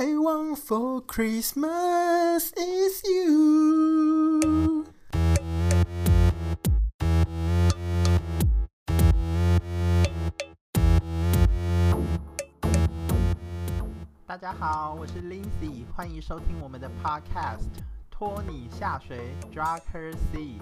[0.00, 4.84] I want for Christmas is you。
[14.24, 17.66] 大家好，我是 Lindsay，欢迎收听我们的 Podcast，
[18.08, 20.60] 拖你下水，Drag Her Seas。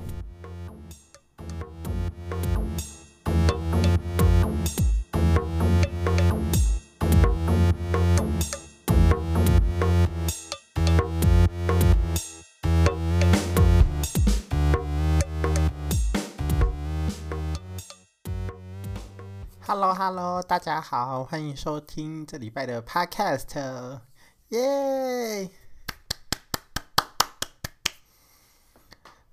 [19.78, 24.00] Hello，Hello，大家好，欢迎收听这礼拜的 Podcast，
[24.48, 25.50] 耶！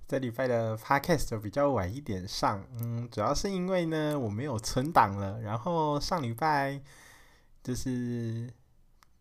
[0.06, 6.82] 这礼拜的 Podcast 比较晚一点上，嗯，主要是因为呢我没有存档了，然后上礼拜
[7.64, 8.54] 就是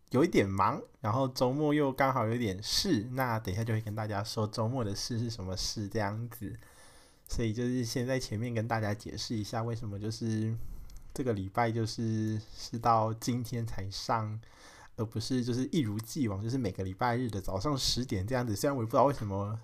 [0.09, 6.59] 有一点忙，然后周末又刚好有点事，那等一下就会跟大家说周末的事是什么事这样子，
[7.29, 10.53] 所以就是先在前面跟大家解释一下为什么就是。
[11.13, 14.41] 这个礼拜就是是到今天才上，
[14.95, 18.55] 而不是就是一如既往，就是每个礼拜日的早上十点这样子。
[18.55, 19.59] 虽然我也不知道为什么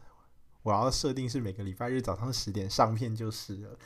[0.61, 3.77] 我要设定是每个礼拜日早上十点上片就是了，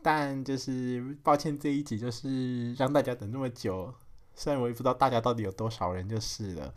[0.00, 3.92] 但就是抱歉这一集就是让大家等那么久。
[4.34, 6.72] 虽然我也不知道大家到底有多少人就是了。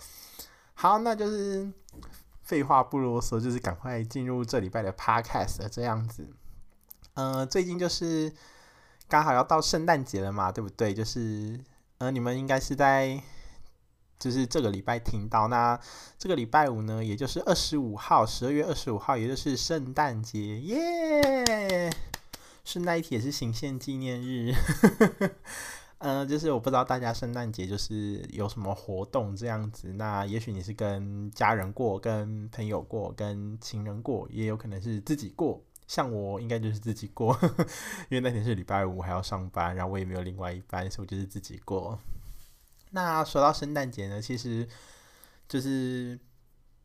[0.73, 1.71] 好，那就是
[2.43, 6.27] 废话不啰嗦，就是赶快进入这礼拜的 podcast 这样子。
[7.13, 8.33] 呃，最近就是。
[9.07, 10.93] 刚好要到圣诞节了嘛，对不对？
[10.93, 11.59] 就是，
[11.99, 13.21] 呃，你们应该是在，
[14.19, 15.47] 就是这个礼拜听到。
[15.47, 15.79] 那
[16.17, 21.89] 这个礼拜五呢，也就是二十五号，十二月二十五号，也就是圣诞节，耶！
[22.65, 24.53] 顺带一提也是行宪纪念日。
[25.99, 29.93] 呃，就是我不知道大家圣诞节就是有什么活动这样子。
[29.93, 35.63] 那也许你是跟家人过，跟朋友过，跟情人过，也有可能是自己过。
[35.87, 37.37] 像我应该就是自己过，
[38.09, 41.97] 因为那天是礼拜五，还要上班，然后我也没有另外一班，所以我就是自己过。
[42.91, 44.67] 那说到圣诞节呢，其实
[45.47, 46.19] 就是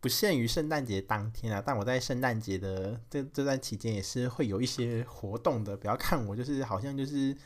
[0.00, 5.77] 不限于圣诞节当天啊，但我在圣诞节的这这段期间也是会有一些活动的。
[5.77, 7.37] 不要看我就是好像就是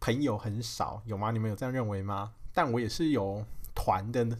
[0.00, 1.30] 朋友很少，有吗？
[1.30, 2.32] 你们有这样认为吗？
[2.54, 3.44] 但我也是有
[3.74, 4.38] 团的呢。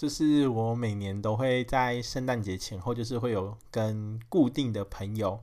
[0.00, 5.38] 就是我每年都会在圣诞节前后，就是会有跟固定的朋友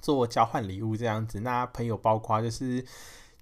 [0.00, 1.40] 做交换礼物这样子。
[1.40, 2.86] 那朋友包括就是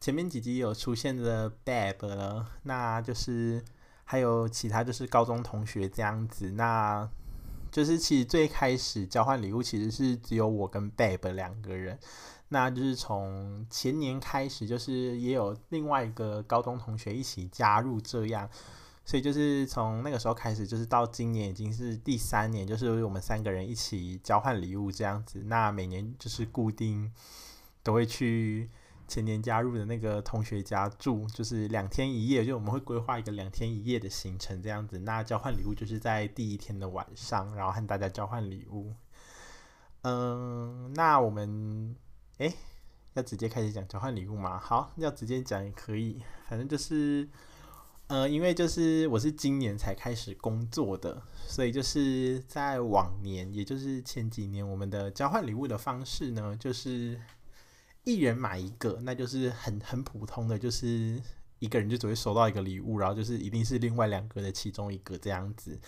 [0.01, 3.63] 前面几集有出现的 Bab 了，那就是
[4.05, 6.53] 还有其他就是高中同学这样子。
[6.53, 7.07] 那
[7.71, 11.99] 就是其实最开始交换礼物其实是只有我跟 Bab 两个人。
[12.49, 18.49] 那就是从前年开始，就是也有另外一个高中同学一起加入这样。
[19.05, 25.43] 所以就是从那个时候开始，就是到今年已经是第三年，就是我们三个人一起交换礼物这样子。
[25.47, 27.13] 那每年就是固定
[27.83, 28.71] 都会去
[29.09, 35.01] 前年加入的那个同学家住，就是两天一夜，就我们会规划一个两天一夜的行程这样子。
[35.01, 38.95] 那交换礼物就是在第一天的晚上，然后和大家交换礼物。
[40.03, 41.97] 嗯，那我们
[42.39, 42.55] 诶
[43.15, 44.61] 要直接开始讲交换礼物吗？
[44.61, 47.29] 好，要直接讲也可以，反正就是。
[48.13, 57.19] 呃，因为就是我是今年才开始工作的，所以就是在往年，也就是前几年，我们的交换礼物的方式呢，就是
[58.05, 61.19] 一人买一个，那就是很很普通的，就是
[61.59, 65.81] 一个人就只会收到一个礼物，然后就是一定是另外两个的其中一个这样子。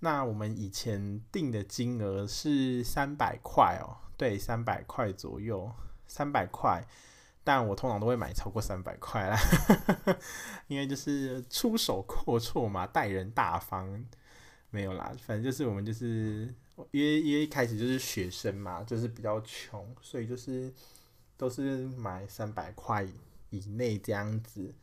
[0.00, 5.70] 那我们以前定的金额是三百块哦，对，三百块左右，
[6.08, 6.84] 三百块。
[7.48, 9.38] 但我通常都会买超过三百块啦，
[10.68, 14.04] 因为就是出手阔绰嘛，待人大方，
[14.68, 16.54] 没有啦，反正就是我们就是
[16.90, 20.70] 因为因为一开始就是学生嘛，就是比较穷，所以就是
[21.38, 23.02] 都是买三百块
[23.48, 24.74] 以内这样子。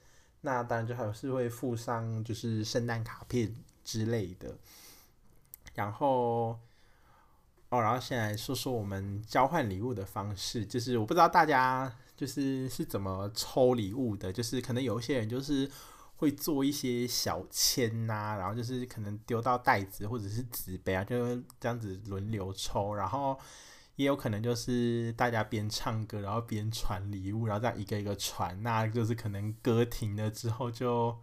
[0.42, 4.58] 那当然就还是会附上就是圣诞卡片之类的。
[5.76, 6.58] 然后
[7.70, 11.96] 哦，然后先来说说我们交换礼物的方式，就是我不知道大家。
[12.16, 14.32] 就是是怎么抽礼物的？
[14.32, 15.70] 就是可能有一些人就是
[16.18, 22.94] 会做一些小签呐、啊，然后就是可能丢到袋子或者是纸杯啊，就这样子轮流抽。
[22.94, 23.38] 然后
[23.98, 28.64] 也有可能就是大家边唱歌，然后边传礼物，然后这样一个一个传。
[28.64, 31.18] 那就是可能歌停了之后就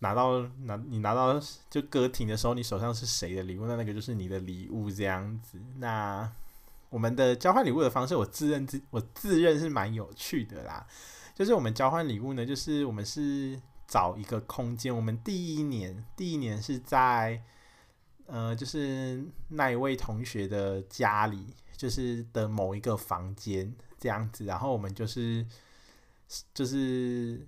[0.00, 1.40] 拿到拿你拿到
[1.70, 5.60] 就歌停的时候，你手上是谁的礼物，那那个就是你的礼物这样子。
[5.78, 6.32] 那
[6.90, 10.86] 我们的交换礼物的方式，我自认自我自认是蛮有趣的啦。
[11.34, 14.94] 就是我们交换礼物呢，就是我们是找一个空间。
[14.94, 17.42] 我们第一年，第一年是在
[18.26, 24.44] 呃，就是那一位同学的家里，就是的某一个房间这样子。
[24.44, 25.46] 然后我们就是
[26.52, 27.46] 就是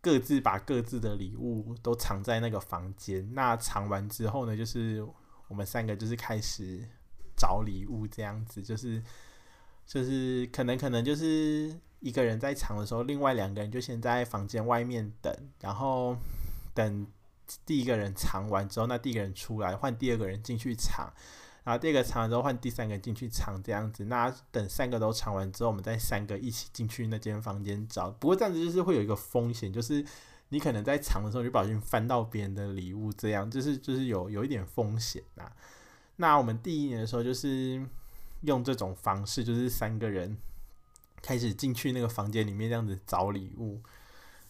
[0.00, 3.32] 各自把各自的礼物都藏在那个房间。
[3.32, 5.02] 那藏完之后呢，就是
[5.48, 6.86] 我们三个就是开始
[7.42, 9.02] 找礼物这样子，就是
[9.86, 11.74] 就是可能可能就是。
[12.04, 16.16] 一个人在藏的时候，另外两个人就先在房间外面等，然后
[16.74, 17.06] 等
[17.64, 21.12] 第一个人藏完之后，那第一个人出来换第二个人进去藏，
[21.62, 24.06] 然后第二个藏完之后换第三个进去藏，这样子。
[24.06, 28.10] 那等三个都藏完之后，我们再三个一起进去那间房间找。
[28.10, 30.04] 不过这样子就是会有一个风险，就是
[30.48, 35.52] 你可能在藏的时候就不小心翻到别人的礼物，这样就是就是有有一点风险呐。
[36.22, 37.84] 那我们第一年的时候就是
[38.42, 40.38] 用这种方式，就是三个人。
[41.24, 43.80] 开始进去那个房间里面这样子找礼物，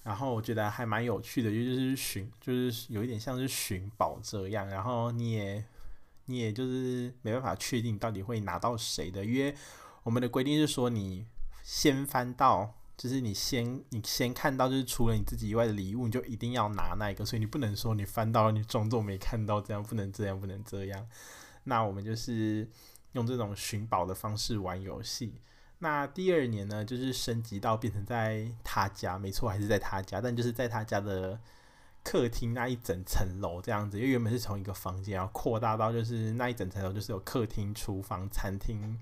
[0.05, 4.67] 然后我觉得还蛮有趣的，就是寻，就是有一点像是寻宝这样。
[4.69, 5.63] 然后你也，
[6.25, 9.55] 你也就是没办法确定到底会拿到谁的，因为
[10.03, 11.27] 我们的规定是说，你
[11.63, 17.23] 先翻到，就是你先你先看到，就是除了你自己以外的礼物，你就一定要拿那一个。
[17.23, 21.07] 所以你不能说你翻到了，你装作没看到，这样不能这样，不能这样。
[21.65, 22.69] 那我们就是
[23.13, 25.35] 用这种寻宝的方式玩游戏。
[25.79, 31.41] 那第二年呢，就是升级到变成在他家，没错，还是在他家，但就是在他家的
[32.05, 38.99] 客厅那一整层楼这样子，因为原本是从一个房间，然后扩大到就是那一整层楼，就是有客厅、厨房、餐厅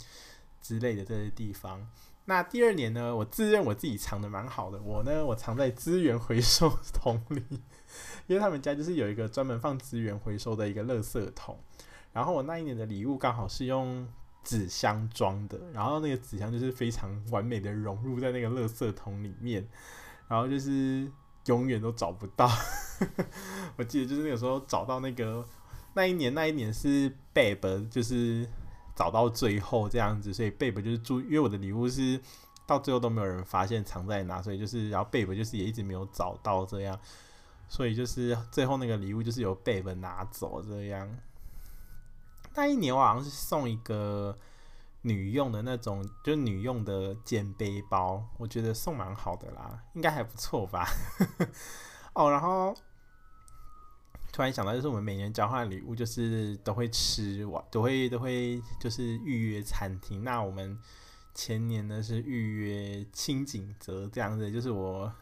[0.62, 1.86] 之类的这些地方。
[2.26, 7.42] 那第二年呢，我自认我自己藏得蛮好的，我呢，我藏在资源回收桶里，
[8.26, 11.58] 因为他们家就是有一个专门放资源回收的一个垃圾桶，
[12.12, 14.08] 然后我那一年的礼物刚好是用。
[14.42, 19.68] 纸箱装的，然后那个纸箱就是非常完美的融入在那个垃圾桶里面，
[20.28, 21.06] 然后就是
[21.44, 22.48] 永远都找不到。
[23.76, 25.46] 我记得就是那个时候找到那个
[25.92, 28.48] 那一年，那一年是 Babe 就是
[28.96, 32.18] 找到最后这样子，所以 Babe 就是注，因为我的礼物是
[32.66, 36.98] 到最后都没有人发现藏在哪，所以就是然后 Babe 就是也一直没有找到这样，
[37.68, 41.06] 所以就是最后那个礼物就是由 Babe 拿走这样。
[42.54, 44.38] 那一年我好像是送一个
[45.02, 50.88] 女用的那种，就女用的肩背包，我觉得送蛮好的啦，应该还不错吧。
[52.14, 52.74] 哦，然后
[54.32, 60.24] 突然想到，就是我们每年交换礼物，就是都会吃完，都会都会就是预约餐厅。
[60.24, 60.78] 那我们
[61.34, 65.12] 前年呢是预约清景泽这样子，就是我。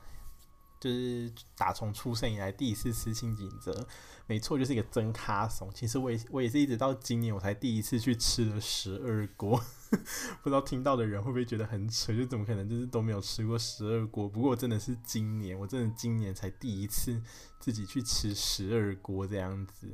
[0.81, 3.87] 就是打从出生以来第一次吃清景泽，
[4.27, 5.71] 没错，就是一个真咖怂。
[5.75, 9.61] 其实我也我也是一直到今年我才第一次去吃了十二锅，
[10.43, 12.15] 不知道听到的人会不会觉得很扯？
[12.15, 14.29] 就怎么可能就是都没有吃过十二锅？
[14.29, 17.21] 不过真的是今年，我真的今年才第一次
[17.59, 19.89] 自己去吃十二锅这样子。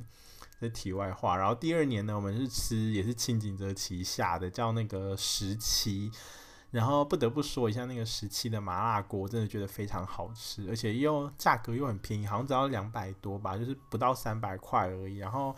[0.61, 6.11] 这题外话，然后第二年呢，我们是吃也是清景泽旗下的叫那个十七。
[6.75, 15.19] 然后不得不说一下那个时期的麻辣锅，真的觉得非常好吃，而且又价格又很便宜，好像只要两百多吧，就是不到三百块而已。
[15.19, 15.55] 然后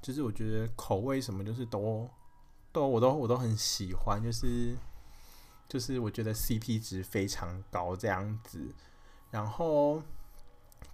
[0.00, 2.08] 就是我觉得口味什么就是都
[2.70, 4.76] 都我都我都很喜欢，就是
[5.68, 8.72] 就是我觉得 CP 值非常高这样子。
[9.32, 10.00] 然后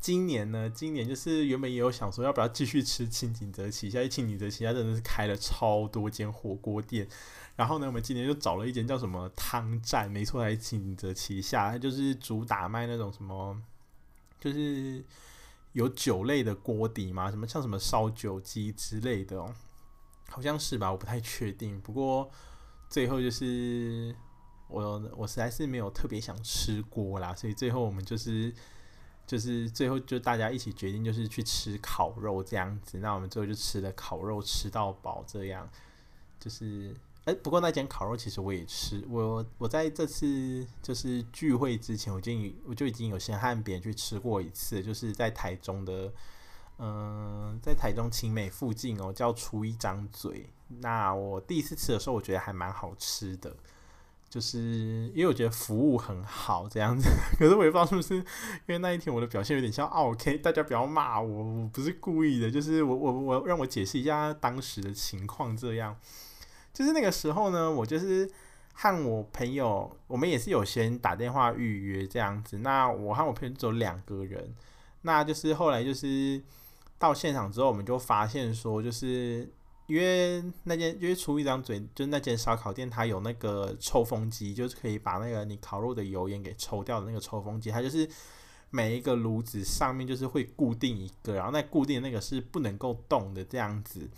[0.01, 7.07] 今年呢，今年就是原本也有想说要不要继续吃清景泽旗下，因为清景泽旗下真的是开了超多间火锅店。
[7.59, 13.61] 然后呢，我们今年就找了一间叫什么汤站，没错，在锦泽旗下，它就是主打卖那种什么，
[14.39, 15.05] 就是
[15.73, 19.53] 有酒类的锅底嘛，什么像什么烧酒鸡之类的哦，
[20.31, 21.81] 好像是吧，我不太确定。
[21.81, 22.31] 不过
[22.89, 24.15] 最后就是
[24.69, 28.55] 我我实在是没有特别想吃锅啦，所以最后我们就是
[29.27, 32.99] 就是最后就大家一起决定就是去吃烤肉这样子。
[32.99, 35.69] 那我们最后就吃了烤肉，吃到饱这样，
[36.39, 36.95] 就是。
[37.29, 46.11] 哎，不过那间烤肉其实我也吃，我我在这次就是聚会之前，我就已我就已经有先和别人去吃过一次，就是在台中的，
[46.79, 50.49] 嗯、在台中青美附近哦，叫出一张嘴。
[50.81, 53.55] 那我第一次吃的时候，我觉得还蛮好吃的，
[54.31, 57.11] 就是因为我觉得服务很好这样子。
[57.39, 58.25] 可是我也不知道是不是因
[58.69, 65.95] 为那一天我的表现有点像 OK，大家不要骂我，我不是故意的，就是我我我让我解释一下当时的情况这样。
[66.79, 68.31] 就是那个时候呢，我就是
[68.73, 72.59] 和我朋友，我们也是有先打电话预约这样子。
[72.59, 74.55] 那我和我朋友只有两个人，
[75.03, 76.41] 那就是后来就是
[76.97, 79.53] 到现场之后，我们就发现说，就是
[79.89, 88.09] 因为那间因为出一张嘴，就是那间烧烤店，它有那个抽风机，就是可以把那个你烤肉的油烟给抽掉的那个抽风机，它就是
[88.71, 94.09] 每一个炉子上面就是会固定一个，然后那固定那个是不能够动的这样子。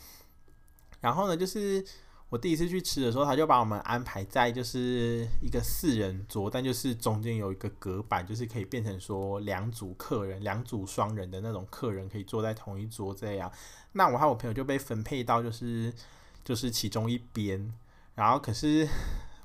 [1.01, 1.83] 然后呢，就是
[2.31, 13.51] 我第一次去吃的时候，他就把我们安排在就是一个四人桌，但就是中间有一个隔板，就是可以变成说两组客人，两组双人的那种客人可以坐在同一桌这样。
[13.93, 15.93] 那我和我朋友就被分配到就是
[16.45, 17.75] 就是其中一边，
[18.15, 18.89] 然后可是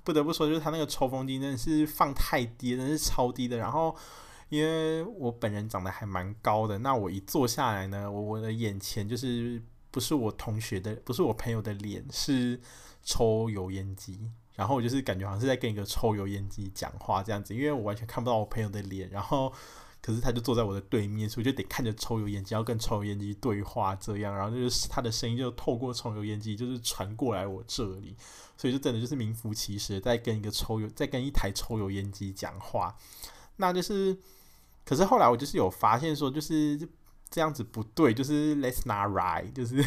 [0.03, 3.57] 不得不说，就是他那个抽风机真的是放太低，真的是超低的。
[3.57, 3.95] 然后
[4.49, 9.59] 因为我本人长得还蛮高的，那我一坐下来呢，我我的眼前就是。
[9.95, 12.59] 不是我同学的，不是我朋友的脸，是
[13.01, 14.29] 抽油烟机。
[14.55, 19.09] 然后我就是感觉好像是在跟一个抽油烟机讲话这样子，因为我完全看不到我朋友的脸。
[19.09, 19.53] 然后，
[20.01, 24.35] 可是他就坐在我的对面，所以就得看着抽油烟机，要跟抽油烟机对话这样。
[24.35, 28.17] 然后就是他的声音就透过抽油烟机就是传过来我这里，
[28.57, 32.93] 所以就真的就是名副其实在跟一个抽油，在跟一台抽油烟机讲话。
[33.55, 34.17] 那就是，
[34.83, 36.77] 可是后来我就是有发现说，就是。
[37.29, 39.83] 这样子不对，就是 let's not ride，就是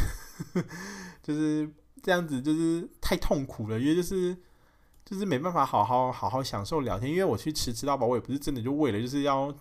[1.22, 1.70] 就是
[2.02, 4.36] 这样子，就是太痛苦了，因为就是
[5.04, 7.10] 就是没办法好好好好享受聊天。
[7.10, 9.54] 因为我去吃吃到饱，我也不是真的就为了就是要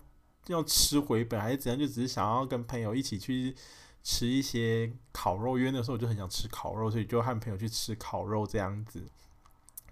[0.48, 3.54] 要吃回本还是怎样，就只是想要跟朋友一起去
[4.02, 5.58] 吃一些烤肉。
[5.58, 9.02] 因为那时候我就很想吃烤肉，所以就和朋友去吃烤肉这样子。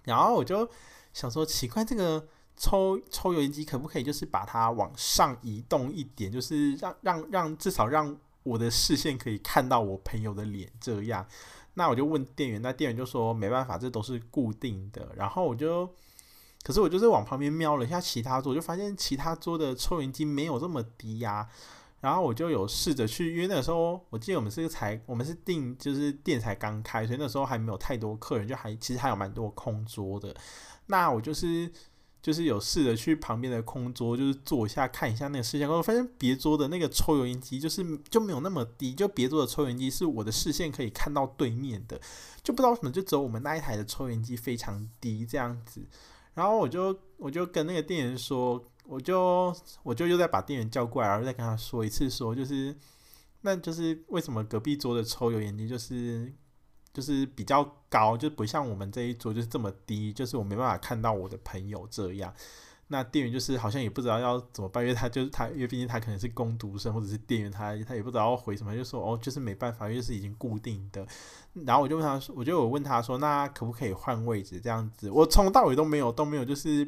[0.03, 0.69] 然后我就
[1.13, 2.27] 想说，奇怪这个。
[2.57, 11.25] 抽抽油烟机可不可以就是把它往上移动一点，就是让让让至少让我的视线可以看到我朋友的脸这样。
[11.75, 15.13] 那我就问店员，那店员就说没办法，这都是固定的。
[15.15, 15.87] 然后我就，
[16.63, 21.47] 可是我就是往旁边瞄了一下其他桌，就发现其他桌的抽油烟机没有这么低呀、
[22.01, 30.35] 然后我就有试着去，因为那时候我记得我们是才，我们是订就是店才刚开，所以那时候还没有太多客人，就还其实还有蛮多空桌的。
[30.87, 31.71] 那我就是。
[32.27, 41.97] 就是有试着去旁边的空桌，就是坐一下看一下那个视线，我发现别桌的那个抽油烟机就是就没有那么低，就别桌的抽油烟机是我的视线可以看到对面的，
[42.43, 45.81] 就不知道为什么就只有我们那一台的抽油烟机非常低这样子。
[46.33, 52.75] 然后我就我就跟那个店员说，我就我就又再把店员叫过来，然后再跟他说一次，说就是
[53.39, 56.33] 那就是为什么隔壁桌的抽油烟机就是。
[56.97, 62.33] 就是比较高，就不像我们这一桌就是这么低，就是我没办法看到我的朋友这样。
[62.87, 71.05] 那店员就是好像也不知道要怎么办，因为他就是他，因为毕竟他可能是工读生或者是店员，他他也不知道要回什么，就说哦，就是没办法，因为是已经固定的。
[71.53, 75.11] 然后我就问他说，我就有问他说，那可不可以换位置这样子？
[75.11, 76.83] 我从头到尾都没有都没有，就是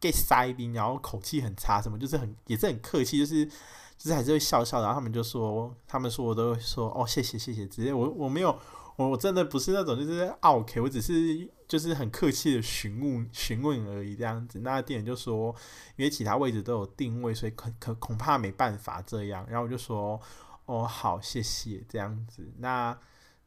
[0.00, 4.80] get 塞宾，然后口气很差，什么就是很也是很客气，就是就是还是会笑笑。
[4.80, 8.58] 然后他们就说，他们说我都说哦，谢谢谢谢，直接我我没有。
[8.96, 14.60] 我我真的不是那种就是 OK，我只是就是很客气的询问询问而已这样子。
[14.60, 15.54] 那店员就说，
[15.96, 19.46] 因为其他位置都有定位，所以可可恐怕没办法这样。
[19.48, 20.20] 然后我就说，
[20.66, 22.52] 哦好，谢谢这样子。
[22.58, 22.98] 那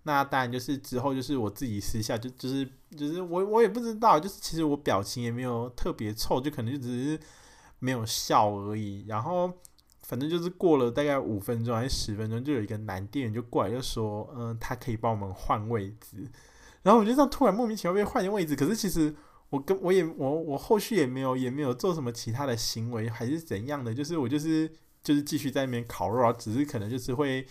[0.03, 7.19] 那当然就是之后就是我自己私下就就是就是我我也不知道，就是其实我表情也没有特别臭，就可能就只是
[7.79, 9.05] 没有笑而已。
[9.07, 9.51] 然后。
[10.07, 16.29] 反正就是过了大概五分钟还是十分钟，就有一个男店员就过来就说：“嗯、他可以帮我们换位置。”
[16.83, 19.15] 然后我就这样突然莫名其妙被换位置，可是其实
[19.49, 24.71] 我跟我也我我后续也没有也没有做什么其他的行为还是怎样的，就是我就是
[25.03, 27.47] 就是继续在那边烤肉啊，只是可能就是会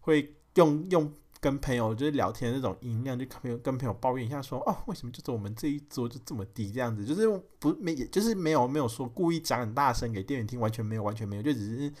[0.00, 1.12] 会用用。
[1.40, 7.04] 跟朋友就是聊天的那种音量，就跟朋友跟朋友抱怨一下说，哦，为什么就是我们这一桌就这么低这样子？
[7.04, 7.28] 就是
[7.60, 11.92] 不没，就是没有没有说故意讲很大声给店员听，完全没有，完全没有，就只是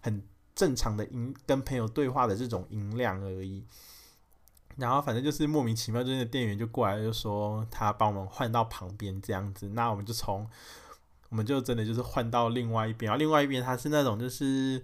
[0.00, 0.22] 很
[0.54, 3.62] 正常的音跟朋友对话的这种音量而已。
[4.76, 10.48] 然后反正就是莫名其妙，就是店员就过来就说他帮我们换到旁边这样子，那我们就从
[11.28, 14.82] 我们就真的就是换到另外一边，然后另外一边他是那种就是。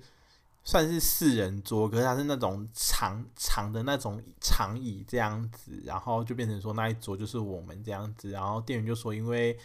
[0.67, 9.59] 算是四人桌，可是它是那种长长的那种长椅这样子，然后就变成说那一桌就是我们这样子，然后店员就说因为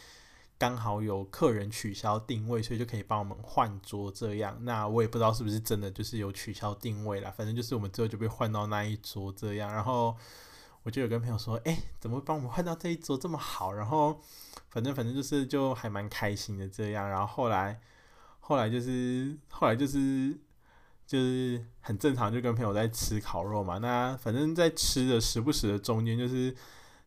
[0.57, 4.57] 刚好有客人取消定位，所以就可以帮我们换桌这样。
[4.65, 9.71] 那我也不知道是不是真的就是有取消定位啦，反正就是我们最后就被换到那一桌这样。
[9.71, 10.13] 然后
[10.83, 13.71] 我就有跟朋友说，哎、怎么会帮我们换到这一桌这么好？
[13.71, 14.19] 然后
[14.67, 17.09] 反正反正就是就还蛮开心的这样。
[17.09, 17.79] 然后后来
[18.41, 20.37] 后来就是后来就是。
[21.09, 23.79] 就是很正常，就跟朋友在吃烤肉嘛。
[23.79, 26.55] 那反正，在吃的时不时的中间，就是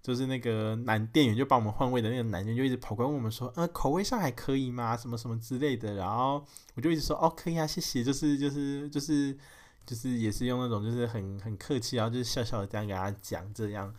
[0.02, 4.96] 就是那个男店员就帮我们换位的那个男店员就一直跑过来问我们说：“呃，口味上还可以吗？
[4.96, 6.44] 什么什么之类的。”然后
[6.74, 9.38] 我就一直说：“哦，可以啊，谢谢。”就是就是就是
[9.86, 13.94] 就是也是用那种就是很很客气，然后就是笑笑的这样给他讲这样。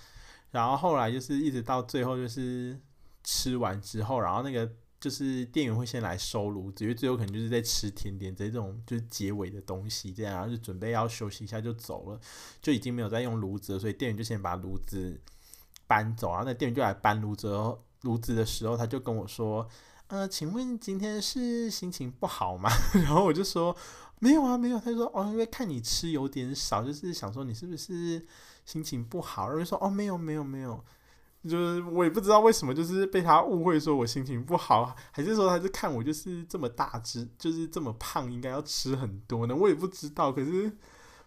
[0.51, 2.77] 然后后来就是一直到最后就是
[3.23, 4.69] 吃完之后，然后那个。
[5.03, 12.19] 就是店员会先来收炉子，因为最后可能就是在吃甜点这种就是结尾的东西，这样然后就准备要休息一下就走了，
[12.61, 15.19] 就已经没有在用炉子，所以店员就先把炉子
[15.85, 17.49] 搬走，然后那店员就来搬炉子，
[18.03, 19.67] 炉子的时候他就跟我说，
[20.07, 22.69] 呃，请问今天是心情不好吗？
[22.95, 23.75] 然后我就说
[24.19, 24.79] 没有啊，没有。
[24.79, 28.25] 他就说哦，因为看你吃有点少，就是想说你是不是
[28.65, 29.47] 心情不好？
[29.49, 30.81] 然后就说哦，没有，没有，没有。
[31.49, 39.53] 就是我也不知道为什么，就是被他误会说我心情不好，还是说他是看我就是这么大只，就是这么胖，应该要吃很多呢？
[39.53, 40.31] 我也不知道。
[40.31, 40.71] 可是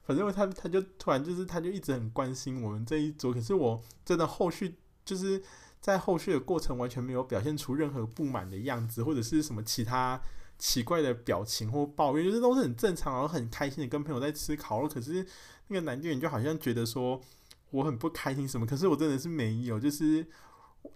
[0.04, 5.42] 反正他他就突然就是他就一直很关心我们这一桌，可是我真的后续就是
[5.82, 10.18] 在后续的过程完全没有表现出任何不满的样子，或者是什么其他
[10.58, 14.88] 奇怪的表情或抱怨，就是都是很正常，然后很开心的跟朋友在吃烤肉。
[14.88, 15.26] 可是
[15.68, 17.20] 那个男店员就好像觉得说。
[17.76, 20.26] 我很不开心什么，可是我真的是没有，就是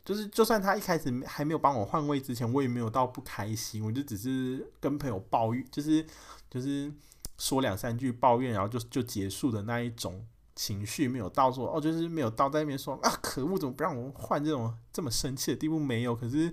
[0.03, 6.07] 就是，就算他一开始还没有帮我换位之前，我也没有到不开心，我就只是跟朋友抱怨，就是
[6.49, 6.91] 就是
[7.37, 10.25] 说两三句抱怨，然后就就结束的那一种
[10.57, 16.51] 情绪，没有到说哦，就是没有到在那边说啊，可恶，怎么不让我换这种这么生气的地步没有，可是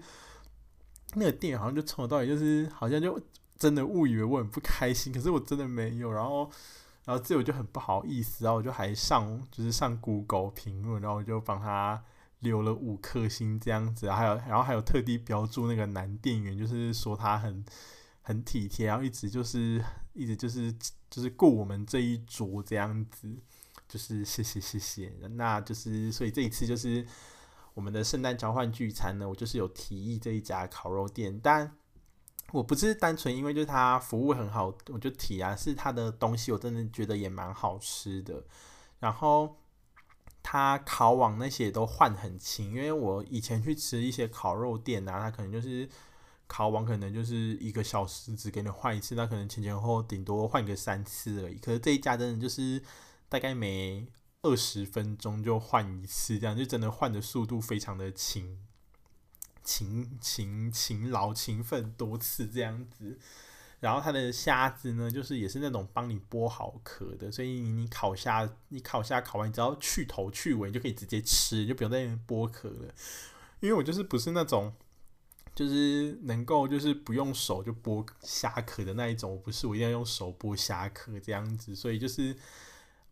[1.14, 3.18] 那个店员好像就从头到尾就是好像就
[3.58, 6.52] 真的误以为我很不开心，可是我真的没有，然后。
[7.08, 12.04] 然后这我就很不好意思，然后我就还上就是上 Google 评论，然后我就帮他
[12.40, 17.64] 留了五颗星这样子，还有然后还有特地标注那个男店员，就是说他很
[18.22, 20.70] 很体贴，然后一直就是一直就是
[21.10, 23.34] 就是顾我们这一桌这样子，
[23.88, 27.08] 就是谢谢谢谢，那就是所以这一次就是
[27.74, 31.72] 我们的圣诞交换聚餐呢，我就是有提议这一家烤肉店，但。
[32.54, 38.44] 我不是单纯因为就是他服务很好，我就提啊，是他的东西我真的觉得也蛮好吃的。
[39.00, 39.58] 然后
[40.42, 45.88] 他烤网那些都换很勤，因为我以前去吃一些烤肉店啊，他可能就是
[46.48, 51.56] 烤网可能就是一个小时只给你换一次，那可能前前后后顶多换个三次而已。
[51.56, 52.82] 可是这一家真的就是
[53.28, 54.08] 大概每
[54.44, 58.58] 二十分钟就换一次，这样就真的换的速度非常的勤。
[59.68, 63.20] 勤勤勤劳勤奋多次这样子，
[63.82, 72.94] 然后它的虾子呢，就是也是那种帮你剥好壳的，所以你烤虾，你烤虾烤完，你只要去头去尾就可以直接吃，就不用在那边剥壳了。
[73.60, 74.74] 因为我就是不是那种，
[75.54, 82.34] 就是能够就是不用手就剥虾壳的那一种，我不是，我一定要用手剥虾壳这样子，所以就是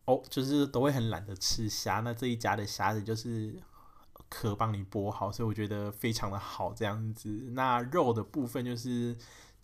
[0.05, 1.99] 哦，就是都会很懒得吃虾。
[1.99, 3.61] 那这一家的虾子就是。
[4.37, 7.29] 壳帮你剥好，所以我觉得非常的好这样子。
[7.53, 9.15] 那肉的部分就是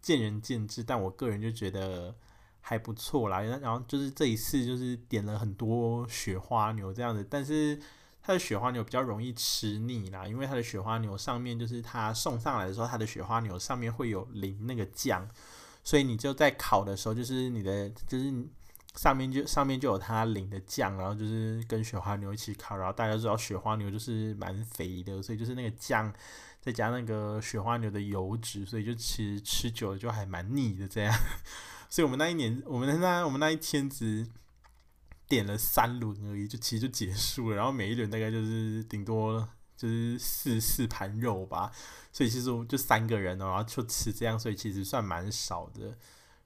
[0.02, 2.16] 见仁见智，但我个人就觉得
[2.62, 3.42] 还不错啦。
[3.42, 7.78] 然后就是这一次就是点了很多雪花牛这样子，但是
[8.24, 15.28] 它的雪花牛比较容易吃腻啦，因为它的雪花牛上面就是它送上来的时候，它的雪花牛上面会有淋那个酱，
[15.84, 18.34] 所以你就在烤的时候，就是你的就是。
[18.96, 26.14] 上面就上面就有他淋的酱，然后就是跟雪花牛一起烤，然后大家知道雪花牛就是蛮肥的，所以就是那个酱
[26.60, 31.14] 再加那个雪花牛的油脂，所以就其实吃久了就还蛮腻的这样。
[31.90, 34.28] 所以我们那一年，我们那我们那一天只
[35.28, 37.56] 点了三轮而已，就其实就结束了。
[37.56, 41.72] 然后每一轮大概就是顶多就是四四盘肉吧，
[42.12, 45.98] 所以其实我就三个人哦，然后就吃这样，所以其实算蛮少的。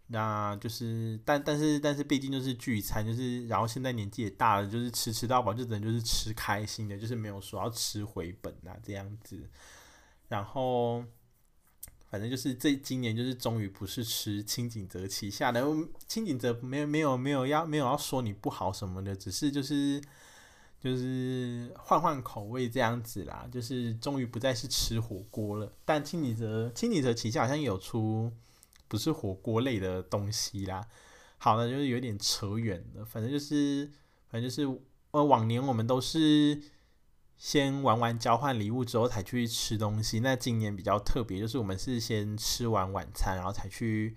[0.08, 9.50] 那就是，但但是但是，毕竟就是聚餐，就是然后现在年纪也大了，就是吃吃到饱，就只能就是吃开心的，就是没有说要吃回本啊这样子。
[10.28, 11.04] 然后
[12.08, 15.66] 反正就是这今年就是终于不是吃清景泽旗下的，
[16.08, 20.00] 清景泽没有没有没有要没有要说你不好什么的，只是就是
[20.80, 25.74] 就是换换口味这样子啦，就是终于不再是吃火锅了。
[25.84, 28.32] 但清景泽清景泽旗下好像有出。
[28.88, 30.86] 不是火锅类的东西啦，
[31.38, 33.04] 好了，就是有点扯远了。
[33.04, 33.90] 反正就是，
[34.30, 36.62] 反正就是，呃，往年我们都是
[37.38, 40.20] 先玩完交换礼物之后才去吃东西。
[40.20, 44.16] 那今年比较特别，就是我们是先吃完晚餐，然后才去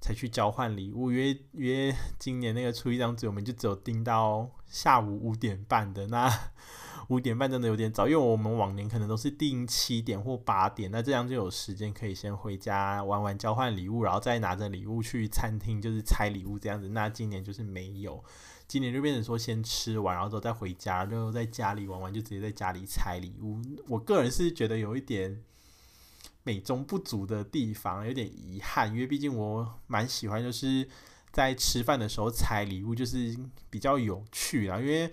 [0.00, 1.10] 才去交换礼物。
[1.10, 6.52] 因为因为今年那个初一这样子，我们就只有订到下午五点半的那。
[7.08, 16.88] 五点半真的有点早，因为我们往年可能都是定七点或八点，那这样就有时间可以先回家玩玩交换礼物，然后再拿着礼物去餐厅就是拆礼物这样子。
[16.90, 18.22] 那今年就是没有，
[18.68, 23.60] 今年就变成说先吃完，然后之后再回家，然后在家里玩玩就直接在家里拆礼物。
[23.88, 25.42] 我个人是觉得有一点
[26.44, 30.88] 美中不足的地方，有点遗憾，因为毕竟我蛮喜欢就是
[31.32, 33.36] 在吃饭的时候拆礼物，就是
[33.68, 35.12] 比较有趣啊，因为。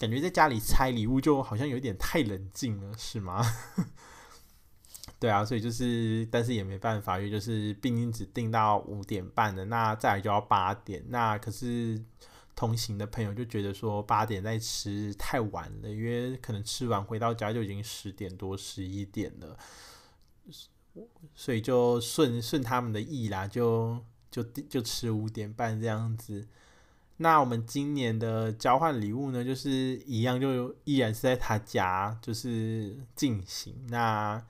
[0.00, 3.44] 感觉在家里拆礼物就好像有点太冷静了，是吗？
[5.20, 12.02] 对啊，所以就是，但是也没办法，因为就是毕竟只订到五点半的，那再来就要八点，那可是
[12.56, 19.58] 同行的朋友就觉得说八点再吃太晚了，因为可能吃完回到家就已经十点多十一点了，
[21.34, 26.48] 所以就顺顺他们的意啦，就就就吃五点半这样子。
[27.22, 29.68] 那我们今年的交换礼物呢，就是
[30.06, 34.42] 一样，就依然是在他家就是进行那。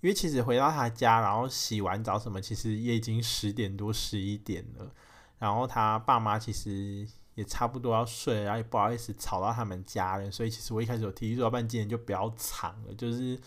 [0.00, 4.90] 因为其实回到他家，然后洗完澡什么，其实也已经十点多十一点了。
[5.38, 7.06] 然后他爸妈其实
[7.36, 13.38] 也差不多要睡，然后也不好意思吵到他们家人，所以其实我一开始有提议说，要不然今年就不要藏了，就是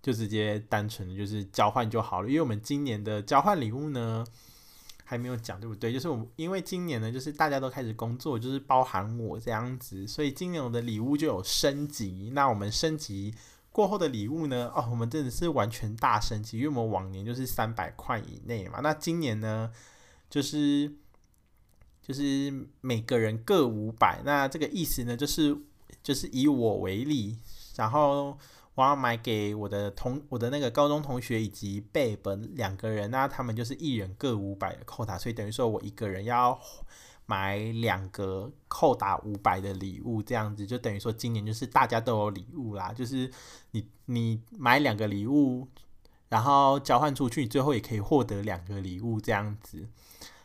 [0.00, 2.28] 就直接单纯的就是交换就好了。
[2.28, 4.24] 因为我们今年的交换礼物呢
[5.06, 5.90] 还没有讲，对不对？
[5.90, 12.30] 就是我因为今年呢，就是大家都开始工作，就是包含我这样子，所以今年我的礼物就有升级。
[12.34, 13.32] 那我们升级。
[13.70, 14.72] 过后的礼物呢？
[14.74, 18.80] 哦，我们真的是完全大升级，因为我们往年就是三百块以内嘛。
[18.82, 19.70] 那今年呢，
[20.30, 20.90] 就是
[22.00, 24.22] 就是每个人各五百。
[24.24, 25.54] 那这个意思呢，就是
[26.02, 27.36] 就是以我为例，
[27.76, 28.38] 然后
[28.76, 36.56] 我要买给我的同我的那个高中同学以及贝本两个人，那他们就是一人各五百的扣打，所以等于说我一个人要。
[37.28, 42.92] 买两个扣打五百的礼物，这样子就等于说今年就是大家都有礼物啦。
[42.92, 43.28] 就是
[43.72, 45.66] 你你买两个礼物，
[46.28, 49.88] 然后交换出去，你最后也可以获得两个礼物这样子。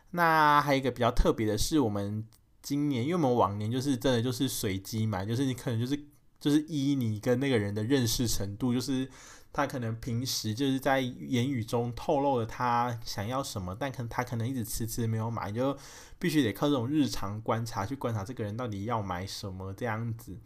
[0.09, 2.27] 那还有一个比较特别的是，我们
[2.63, 5.95] 今年因为我们往年就是真的就是随机买，就是你可能就是
[6.41, 9.07] 就是依你跟那个人的认识程度，就是。
[9.53, 15.77] 他可能平时就是在言语中透露了他想要什么，但可他可能一直迟迟没有买，就
[16.17, 20.37] 必须得靠这种日常观察去观察这个人到底要买什么，这样子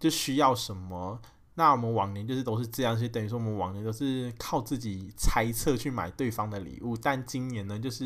[0.00, 1.22] 就需要什么。
[1.54, 8.04] 那我们往年就是都是这样，就等于说我们往年都是靠自己猜测去买对方的礼物，但今年呢，就是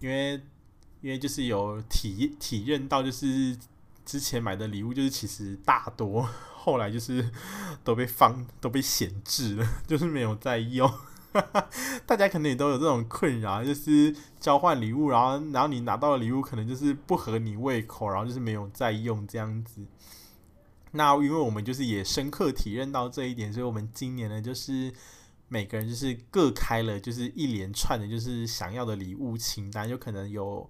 [0.00, 0.40] 因为
[1.02, 3.54] 因为就是有体体验到，就是
[4.08, 6.26] 之前买的礼物就是其实大多。
[6.56, 7.30] 后来就是
[7.84, 10.90] 都被放都被闲置了， 就是没有再用。
[12.06, 19.84] 大家可能也都有这种困扰，就是交换礼物，然后然后你拿到的礼物可能就是不合你胃口，然后就是没有再用这样子。
[20.92, 24.90] 那因为我们就是也深刻体验到这一点，所以我们今年呢，就是
[25.48, 30.68] 每个人就是各开了就是一连串的，就是想要的礼物清单，就可能有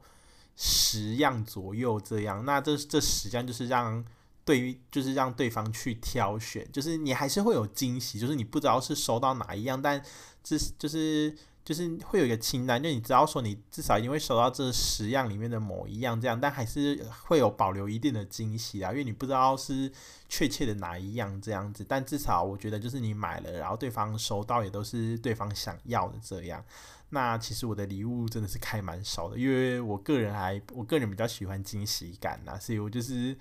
[0.59, 2.45] 十样左右这样。
[2.45, 4.05] 那这这十样就是让。
[4.45, 10.03] 对于就是让对方去挑选，就是你还是会有惊喜，就是你不知道是收到哪一样，但
[10.43, 19.93] 这就是就是会有一个清单，就你知道说你至少一定会收到这十样里面的某一样这样，但还是会有保留一定的惊喜啊，因为你不知道是
[20.31, 26.65] 确切的哪一样这样子，但至少我觉得就是你买了，然后对方收到也都是对方想要的这样。
[27.11, 33.37] 那其实我的礼物真的是开蛮少的，因为我个人还我个人比较喜欢惊喜感呐，所以我就是。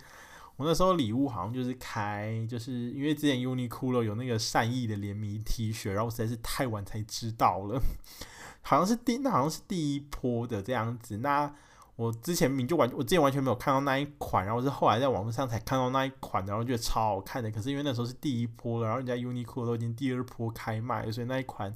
[0.58, 7.80] 我那时候礼物好像就是开，就是因为之前 Uniqlo 有那个善意的联名 T 恤，然后我实在是太晚才知道了，
[8.64, 11.18] 好像是第那好像是第一波的这样子。
[11.18, 11.54] 那
[11.96, 17.52] 我之前明就完，我之前完全没有看到那一款，然后是后来在网络上才看到那一款，然后觉得超好看的。
[17.52, 21.72] 可是因为那时候是第一波了，然后人家 Uniqlo 都已经第二波开卖，所以那一款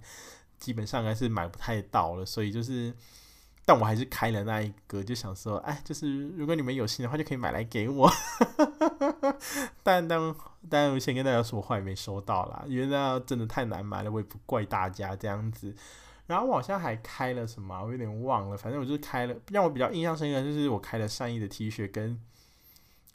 [0.62, 2.94] 基本上还是买不太到了，所以就是。
[3.64, 8.12] 但我还是开了那一个，就想说，哎，就是如果你们有心的话，就可以买来给我。
[9.84, 10.36] 但但
[10.68, 15.74] 但我先跟大家说，我话也没收到啦，因为那真的太难买了，我也不怪大家这样子。
[16.26, 22.20] 然后我好像还开了什么，我有点忘了，反正我就是开了，让我比较印象深刻就是我开了善意的 T 恤跟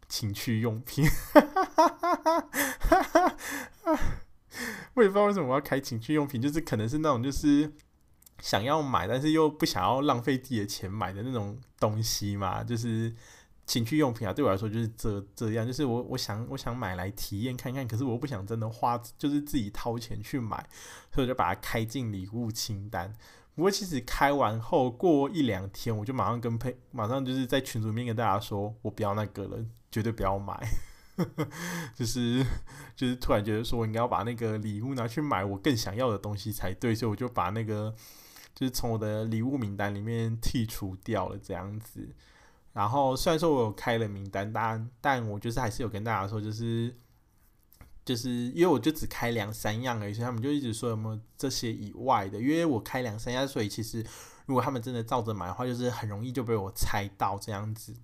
[0.08, 1.04] 情趣用品。
[4.96, 7.72] 我也不知道为什么我要开情趣用品，就是可能是那种就是。
[8.42, 13.10] 想要买，但是又不想要浪费自己的钱买的那种东西嘛，就是
[13.64, 14.32] 情趣用品啊。
[14.32, 20.68] 对我来说就是这这样，就是我我想我想买来体验看看，可是我不想真的花，就是自己掏钱去买，
[21.10, 23.10] 所以我就把它开进礼物清单。
[23.54, 30.62] 不过其实开完后过一两天，我就马上跟配，马上就是在群组里面跟大家说，我不要那个了，绝对不要买。
[31.94, 32.44] 就是
[32.94, 37.94] 就是突然觉得说，我应该要把那个礼物拿去买我更想要的东西才对，所以我就把那个。
[38.58, 42.08] 就是从我的礼物名单里面剔除掉了这样子，
[42.72, 46.96] 然后虽然说我有开了名单，但但我就是还是有跟大家说，就是
[48.02, 54.02] 就是因为我就只开两三样而已，所以他们就一直说有没有这些以外的，因为我开两三样，所以其实
[54.46, 57.94] 如果他们真的照着买的话，就是很容易就被我猜到这样子。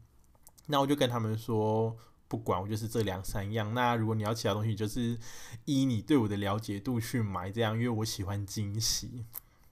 [0.67, 1.97] 那我就跟他们说
[2.33, 3.75] 不管，我就是这两三样。
[3.75, 5.19] 那如果你要其他东西，就是
[5.67, 9.27] 依你对我的了解度去买，这样，因为我喜欢惊喜。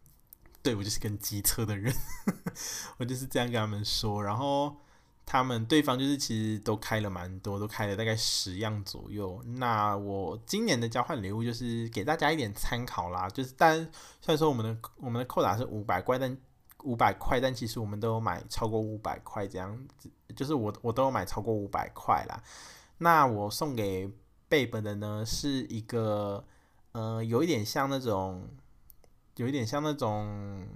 [0.62, 1.90] 对，我就是跟机车的人，
[3.00, 4.22] 我就是这样跟他们说。
[4.22, 4.76] 然后
[5.24, 9.42] 他们对方就是其实都开了蛮多，都开了大概十样左右。
[9.56, 13.78] 那我今年的交换礼物就是给大家一点参考啦，就是但
[14.20, 16.36] 虽然说我们的我们的扣打是五百块，但
[16.84, 22.42] 五百块，但其实我们都有买超过五百块这样子，就是我我都有买超过五百块啦。
[22.98, 24.10] 那我送给
[24.48, 26.44] 贝本的呢，是一个
[26.92, 28.48] 呃，有一点像那种，
[29.36, 30.66] 有一点像那种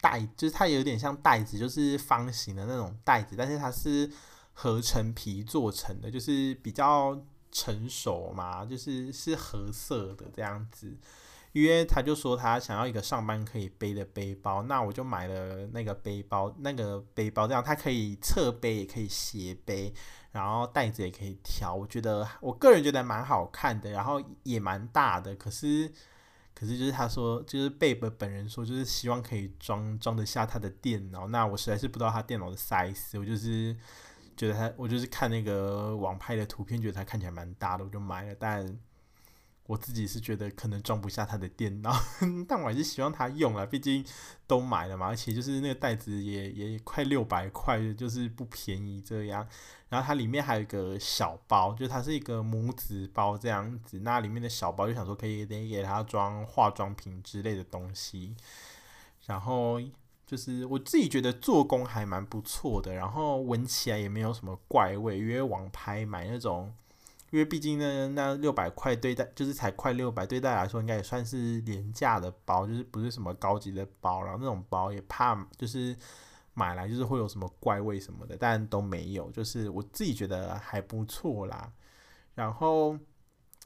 [0.00, 4.10] 袋，就是它有点像袋子，就是方形的那种袋子，但是它是
[4.52, 10.96] 合成皮做成的，就是比较成熟嘛，就是是褐色的这样子。
[11.62, 19.90] 因为他就说他想要一个上班可以背的背包，那我就买了那个背包，那个背包这样它可以侧背也可以斜背，
[20.32, 25.90] 然后袋子也可以调，我觉得我个人觉得蛮好看的，然后也蛮大的，可是
[26.54, 33.74] 可是就是他说就是贝贝本人说就是希望可以装装得下他的电脑，那我实在是不知道他电脑的 size，我就是
[34.36, 38.78] 觉得他我就是看那个网拍的图片，觉得他看起来蛮大的，我就买了，但。
[39.66, 41.92] 我自己是觉得可能装不下他的电脑，
[42.46, 44.04] 但我还是希望他用了，毕竟
[44.46, 49.46] 都买了嘛，而且就是那个袋子也也快六百块，就是不便宜这样。
[49.88, 58.36] 然后它里面还有一个小包，就它是一个母子包这样子，那里面的小包就想说可以得给他装化妆品之类的东西。
[59.26, 59.80] 然后
[60.24, 66.72] 就是我自己觉得做工还蛮不错的，然后闻起来也没有什么怪味，因为网拍买那种。
[67.30, 75.96] 因为毕竟呢，那六百块对待就是才快六百，对待来说应该也算是廉价的包，就是不是什么高级的包，然后那种包也怕就是
[76.54, 81.72] 买来就是会有什么怪味什么的，但都没有，就是我自己觉得还不错啦。
[82.34, 82.96] 然后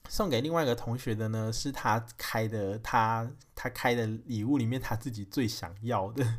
[0.08, 6.24] 送给另外一个同学的呢，是他开的，他他开的礼物里面他自己最想要的。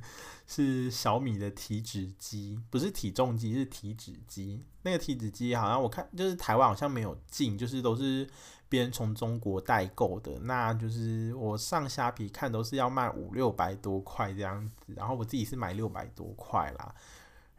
[0.47, 4.61] 是小米的体脂机，不是体重机，是体脂机。
[4.81, 8.29] 那个体脂机好像我看就是台湾好像没有进，就是都是
[8.67, 10.37] 别人从中国代购的。
[10.41, 16.93] 那就是我上虾皮看都是要卖五六百多块这样子，然后我自己是买六百多块啦。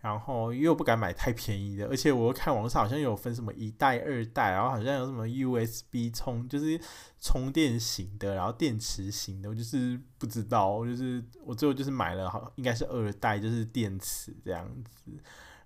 [0.03, 6.79] 然后又不敢买太便宜的，而且我又看网上好像有分什么一代、二代，然后好像有什么 USB 充，就是
[7.21, 15.12] 充电型的，然后电池型的，我就是不知道，就是我最后就是买了，好应该是二代，就是电池这样子，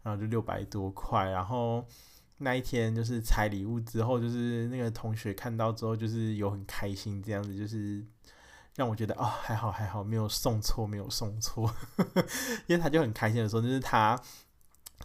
[0.03, 1.31] 然后就六百多块。
[1.31, 1.83] 然后
[2.37, 8.05] 那一天就是拆礼物之后，就是那个同学看到之后，就是有很开心这样子，就是。
[8.77, 11.75] 让我觉得哦，还好还好，没有送错，没有送错，
[12.69, 14.21] 因为他就很开心的说，就是他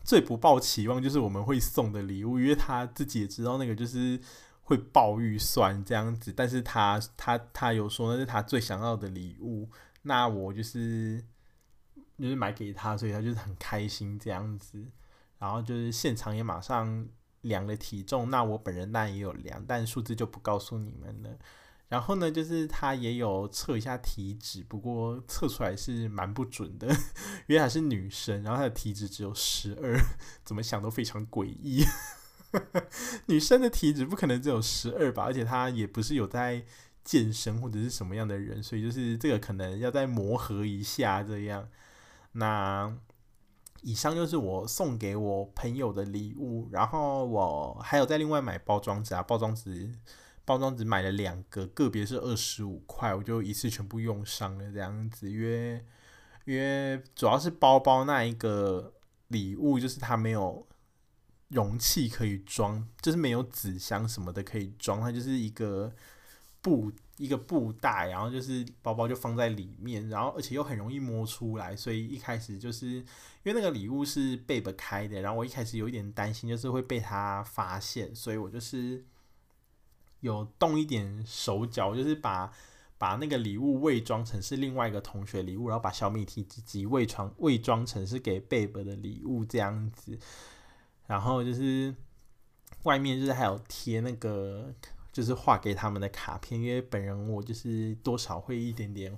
[0.04, 4.20] 最不抱期望就是我们会送的礼物，因为他自己也知道那个就是
[4.64, 9.70] 会爆预算这样子，但是他他他有说那是他最想要的礼物，
[10.02, 11.24] 那我就是
[12.20, 14.86] 就是买给他，所以他就是很开心这样子，
[15.40, 17.08] 然后就是现场也马上
[17.40, 21.30] 量了体重，那我本人那也有量，但数字就不告诉你们了。
[21.92, 26.88] 然后呢，就是他也有测一下体脂，不过测出来是蛮不准的，
[27.48, 30.00] 因为她是女生，然后她的体脂只有十二，
[30.46, 31.84] 怎么想都非常诡异。
[33.26, 35.24] 女生的体脂不可能只有十二吧？
[35.26, 36.64] 而且她也不是有在
[37.04, 41.68] 健身或者是什么样的人，所以就是这个可能要再磨合一下这样。
[42.32, 42.96] 那
[43.82, 49.92] 以上就是我送给我朋友的礼物，然后我还有在另外买包装纸啊，包装纸。
[50.44, 55.32] 包装纸买了两个，个别是二十五块，我就一次全部用上了这样子。
[55.32, 55.86] 因为
[56.46, 58.94] 因为主要是包包那一个
[59.28, 60.68] 礼物，就是它没有
[61.50, 65.94] 容器可以装，就是没有纸箱什么的可以装，它就是一个
[66.62, 73.06] 布一个布袋，然后就是包包就放在里面，然后而且又很容易摸出来，所以一开始就是因
[73.46, 79.06] 为那个礼物是背不开的，然后我一开始有一点担心，就是会被他发现，所以我就是。
[80.22, 82.52] 有动一点手脚，就是把
[82.98, 90.18] 把那个礼物伪装成是另外一个同学礼物，然后把小米体脂机伪装伪装成是给贝贝的礼物这样子，
[91.08, 91.94] 然后就是
[92.84, 94.72] 外面就是还有贴那个
[95.12, 99.18] 就是画给他们的卡片，因为本人我就是多少会一点点，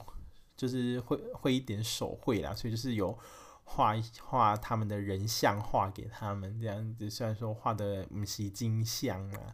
[0.56, 3.20] 就是会会一点手绘啦，所以就是有
[3.66, 9.54] 画画他们的人像画给他们这样子，虽然说画的不是金像啊。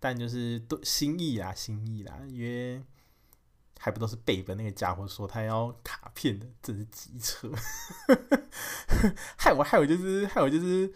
[0.00, 2.82] 但就是都心意啦，心意啦，因为
[3.78, 7.52] 还不都是贝本那个家伙说他要卡片的，真是机车，
[9.36, 10.92] 害我害我就是害我就是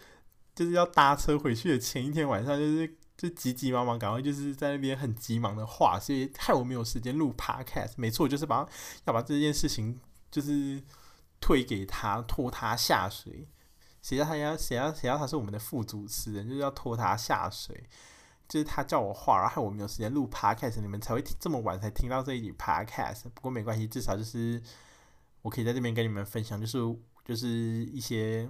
[0.53, 7.93] 就是要搭车回去的前一天晚上，就是就急急忙忙赶快就是在那边很急忙的画，所以害我没有时间录 podcast。
[7.97, 8.67] 没错，就是把
[9.05, 10.83] 要把这件事情就是
[11.39, 13.47] 推给他，拖他下水。
[14.01, 17.89] 谁要他要谁要谁要他是我们的副主持人，就是要拖他下水。
[18.47, 23.23] 就是他叫我画，然后我没有时间录 podcast，你们才会这么晚才听到这一集 podcast。
[23.33, 24.61] 不过没关系，至少就是
[25.41, 26.77] 我可以在这边跟你们分享，就是
[27.23, 28.47] 就是一些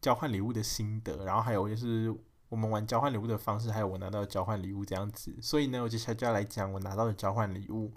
[0.00, 2.14] 交换礼物的心得，然后还有就是
[2.48, 5.36] 我们玩交换礼物的方式，还有我拿到的交换礼物这样子。
[5.42, 7.92] 所以呢，我接下来就要来讲我拿到的交换礼物。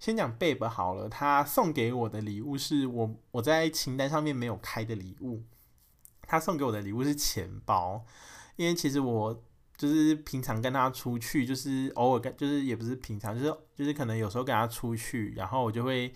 [0.00, 5.44] 先讲 Babe 好了，他送给我的礼物是我我在清单上面没有开的礼物。
[6.22, 8.04] 他送给我的礼物是钱包，
[8.56, 9.44] 因为其实我。
[9.78, 16.12] 就是平常跟他出去，就是偶尔跟，就是也不是平常，就是就是可能有时候跟他出去，然后我就会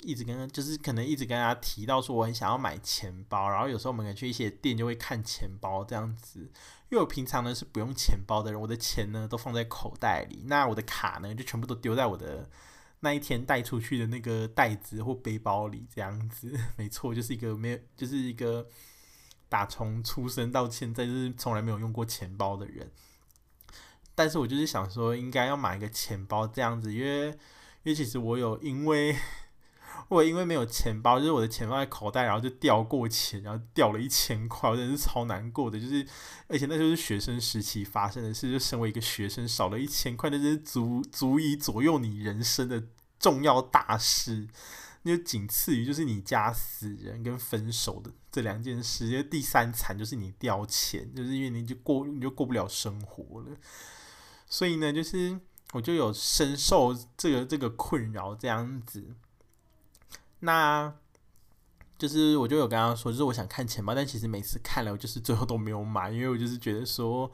[0.00, 6.40] 一直跟他，就是可能一直跟他提到说我很想要买钱包，然后有时候我们可能去一些店就会看钱包这样子，
[6.90, 12.50] 因为我平常呢是不用钱包的人，我的钱呢都放在口袋里，那我的卡呢就全部都丢在我的
[12.98, 18.66] 那一天带出去的那个袋子或背包里这样子， 没错，就是一个没有，就是一个。
[19.50, 22.90] 打从出生到现在，就是从来没有用过钱包的人。
[24.14, 27.36] 但是我就是想说，应该要买一个钱包这样子，因为因
[27.86, 29.16] 为其实我有因为
[30.08, 35.80] 我因为没有钱包，就是我的钱放在口袋，然后就掉过钱，然后掉了一千块，我真的是超难过的。
[35.80, 36.06] 就是
[36.46, 42.84] 而且那就是学生时期发生的事，就身为一个学生少了一千块，那就是足足以左右你人生的
[43.18, 44.48] 重要大事。
[45.02, 53.56] 那就仅次于就是你家死人跟分手的这两件事，因为第三惨就是你掉钱，就是因为你就过你就过不了生活了。
[54.46, 55.40] 所以呢，就是
[55.72, 59.14] 我就有深受这个这个困扰这样子。
[60.40, 60.92] 那
[61.96, 67.30] 就是我就有跟他说，就是我想看钱包，但其实每次看了，我就是最后都没有买，因为我就是觉得说，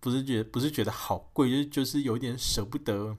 [0.00, 3.16] 不是觉得不是觉得好贵，就是就是有点舍不得。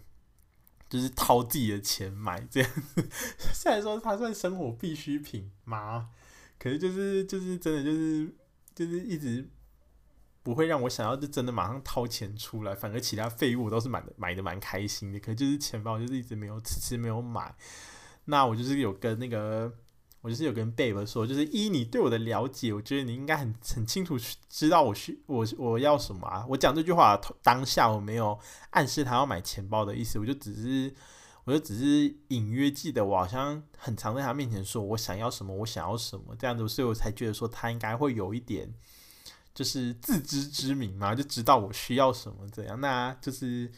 [0.89, 2.71] 就是掏自己的钱买这样，
[3.54, 6.10] 虽然说它算生活必需品嘛？
[6.58, 8.36] 可是就是就是真的就是
[8.73, 9.47] 就是一直
[10.41, 15.19] 不会让我想要就真的马上掏钱出来，反而其他废物我都是买的买的蛮开心的。
[15.19, 17.56] 可是就是钱包就是一直没有迟迟没有买，
[18.25, 19.73] 那我就是有跟那个。
[20.22, 24.18] 我就是有跟 Babe 说，就是依你对我的了解，我觉得你应该很很清楚
[24.50, 26.46] 知道我需我我要什么啊。
[26.50, 28.38] 我讲这句话当下我没有
[28.72, 30.94] 暗示他要买钱包的意思，我就只是
[31.46, 38.74] 我就只是隐约记得我好像很常在他面前说我想要什么，我想要什么这样子，所以我才觉得说他应该会有一点
[39.54, 42.80] 就是自知之明嘛，就知道我需要什么这样。
[42.82, 43.72] 那就是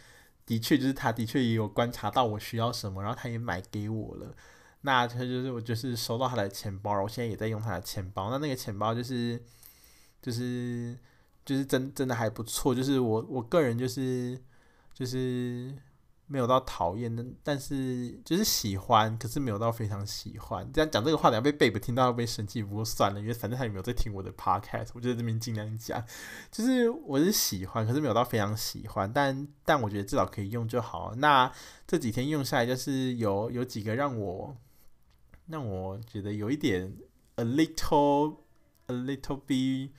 [0.46, 4.36] 的确就是他的确也有观察到我需要什么，然后他也买给我了。
[4.84, 8.32] 那他就是我，就是收到他的钱包，我现在也在用他的钱包。
[8.32, 9.39] 那那个钱包就是，
[10.20, 10.98] 就是，
[11.46, 12.74] 就是真真的还不错。
[12.74, 14.36] 就是我我个人就是
[14.91, 15.72] 就是
[16.26, 20.67] 没有到讨厌的，但是就是喜欢，可是没有到非常喜欢。
[20.74, 22.63] 这样讲这个话，等下被 Babe 听到会被生气。
[22.63, 26.04] 不过算了，因为反正他也没有在听我的 Podcast，我就在这边尽量讲。
[26.52, 29.13] 就是我是喜欢，可是没有到非常喜欢。
[29.13, 31.13] 但但我觉得至少可以用就好。
[31.17, 31.52] 那
[31.86, 34.58] 这几天用下来，就是有有几个让我。
[35.52, 36.96] 让我觉得有一点
[37.36, 38.38] a little
[38.88, 39.92] a little bit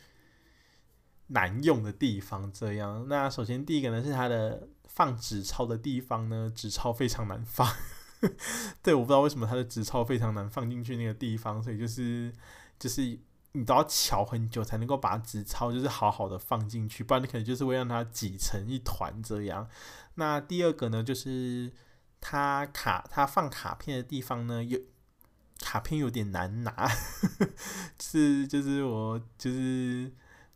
[1.26, 2.50] 难用的地方。
[2.52, 7.70] 这样，那首先第一个呢是它的放纸钞的地方呢，纸钞非常难放。
[8.82, 12.32] 对，我不知道为什么它的纸钞非常难放进去那个地方，所以就是
[12.78, 13.18] 就是
[13.52, 19.68] 你都要乔很久才能够把纸钞就是好好的放进去，不然你可能就是会让它挤成一团这样。
[20.14, 21.72] 那第二个呢，就是
[22.20, 24.80] 它卡它放卡片的地方呢有。
[25.60, 26.90] 卡片有点难拿，
[28.00, 30.12] 是就是我就是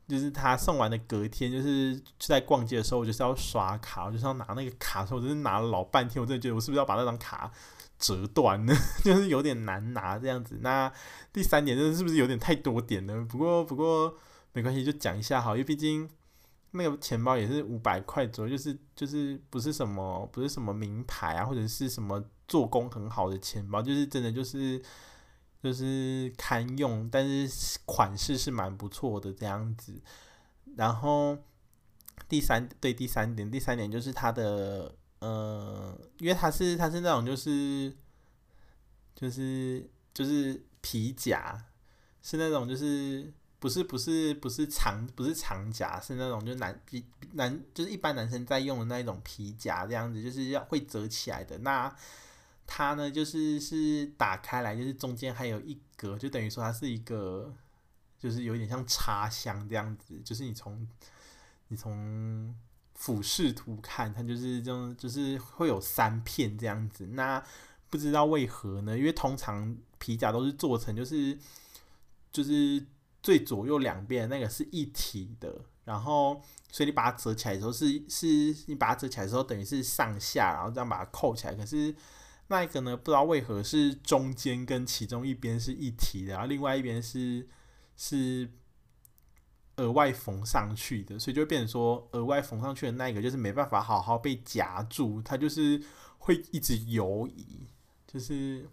[0.08, 7.50] 就是他送完的隔天，就是在逛街的时候，我就是要刷卡，我就是要拿那个卡的时候，我真是拿了老半天，我真的觉得我是不是要把那张卡
[7.98, 8.74] 折断呢？
[9.04, 10.58] 就是有点难拿这样子。
[10.60, 10.92] 那
[11.32, 13.24] 第三点，真的是不是有点太多点了？
[13.24, 14.16] 不过不过
[14.52, 16.08] 没关系，就讲一下好，因为毕竟
[16.72, 22.24] 那个钱包也是五百块左右，就是就是不是什么不是什么名牌啊，或者是什么。
[22.48, 24.80] 做工很好的钱包，就是真的就是
[25.60, 30.00] 就是堪用，但是款式是蛮不错的这样子。
[30.76, 31.36] 然后
[32.28, 37.92] 第三对第三点，第三点就是它的呃，因为它是它是那种就是
[39.16, 41.64] 就是就是皮夹，
[42.22, 51.92] 是那种就是不是不是不是长不是长夹，是那种就男比男就是一般男生在用的那一种皮夹这样子，就是要会折起来的那。
[52.66, 57.54] 它呢，就是是打开来，就是中间还有一格，就等于说它是一个
[58.18, 60.86] 就是有点像插香这样子，就是你从
[61.68, 62.54] 你从
[62.94, 67.06] 俯视图看，它就是这种，就是会有三片这样子。
[67.08, 67.42] 那
[67.88, 68.98] 不知道为何呢？
[68.98, 71.38] 因为通常皮夹都是做成就是
[72.32, 72.84] 就是
[73.22, 78.26] 最左右两边那个是一体的，然后所以你把它折起来的时候是是，
[78.66, 81.54] 你把它折起来的时候等于是上下，然后这样把它扣起来。
[81.54, 81.94] 可是
[82.48, 87.48] 那一个呢，不知道为何是中间跟其中一边是一体的，然后另外一边是
[87.96, 88.48] 是
[89.76, 95.82] 额外缝上去的，所以就变成说额外缝上去的那一个就是没办法好好被夹住，它就是
[96.18, 97.66] 会一直游移，
[98.06, 98.68] 就是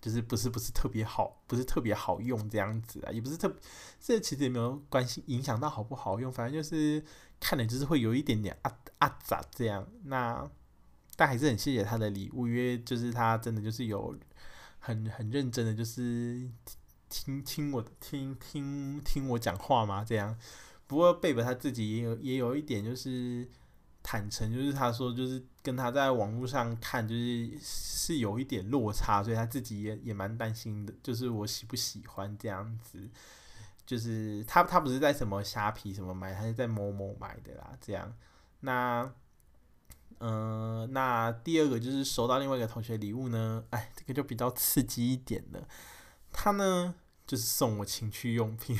[0.00, 3.54] 就是不是不是特别好，不是特别好用这样子啊，也不是特，
[4.00, 7.04] 这其实也没有关系影响到好不好用，反正就是
[7.38, 10.50] 看了就是会有一点点啊啊咋这样那。
[11.20, 14.18] 但还是很谢谢他的礼物，因为就是他真的就是有
[14.78, 16.48] 很很认真的，就是
[17.10, 20.34] 听听我听听听我讲话嘛，这样。
[20.86, 23.46] 不过贝贝他自己也有也有一点就是
[24.02, 33.10] 坦诚，就是他说就是跟他在网络上看就是是有一点落差，所以他自己也也蛮担心的，就是我喜不喜欢这样子。
[33.84, 38.10] 就是他他不是在什么虾皮什么买，他是在某某买的啦，这样。
[38.60, 39.12] 那。
[40.22, 45.66] 嗯、那第二个就是收到另外一个同学礼物呢，哎，这个就比较刺激一点的。
[46.30, 46.94] 他呢
[47.26, 48.76] 就是送我情趣用品，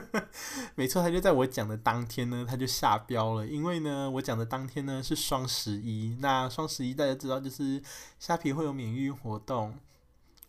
[0.74, 3.46] 没错，他就在我讲的当天呢，他就下标了。
[3.46, 7.82] 因为呢，我讲的当天呢是双十一，那双十一大家知道就是
[8.18, 9.78] 虾皮会有免运活动，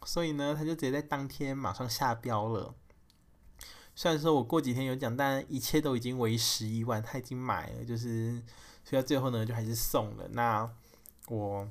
[0.05, 2.73] 所以呢，他就直接在当天马上下标了。
[3.93, 8.41] 虽然说我过几天有讲，但一切都已经为时已晚，他已经买了，就是。
[8.83, 10.27] 所以最后呢，就还是送了。
[10.31, 10.69] 那
[11.29, 11.67] 我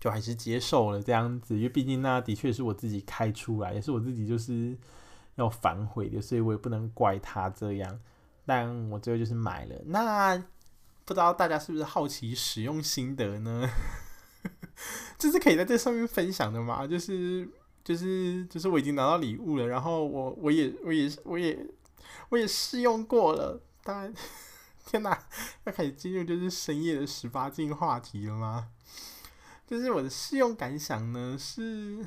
[0.00, 4.76] 就还是接受了这样子，因为毕竟那的确是我自己开出来，也是我自己就是
[5.36, 8.00] 要反悔的，所以我也不能怪他这样。
[8.46, 9.76] 但我最后就是买了。
[9.86, 10.36] 那
[11.04, 13.68] 不知道大家是不是好奇使用心得呢？
[15.18, 16.86] 这是可以在这上面分享的吗？
[16.86, 17.48] 就是
[17.82, 21.66] 就是就是我已经拿到礼物了，然后我我也我也我也
[22.30, 24.12] 我也试用过了，当然。
[24.84, 25.26] 天哪，
[25.64, 28.68] 要开始进入就是深夜的十八禁话题了吗？
[29.66, 32.06] 就是我的试用感想呢，是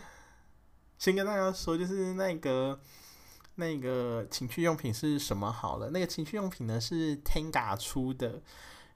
[0.97, 2.79] 先跟大家说，就是那个
[3.55, 5.89] 那个情趣用品是什么好了。
[5.89, 8.41] 那个情趣用品呢是 Tenga 出的，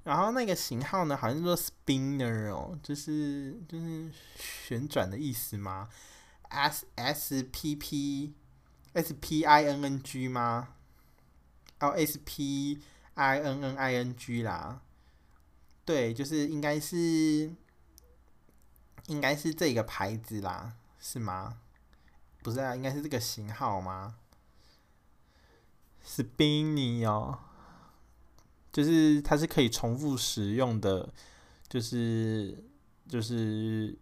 [0.04, 5.90] 然后那个型号呢好像是说 Spinner 哦，就是就是旋转的意思吗
[6.50, 8.34] ？S S P P
[8.94, 10.70] S P I N N G 吗？
[11.80, 12.80] 然后 S P
[13.16, 14.82] I N N I N G 啦，
[15.86, 17.52] 对，就是应该是
[19.08, 21.60] 应该是这个牌子啦，是吗？
[22.42, 24.16] 不是啊，应该是这个型号吗
[26.06, 27.40] ？Spinny 哦，
[28.72, 31.14] 就是它是可以重复使用的，
[31.68, 32.64] 就是
[33.08, 34.00] 就是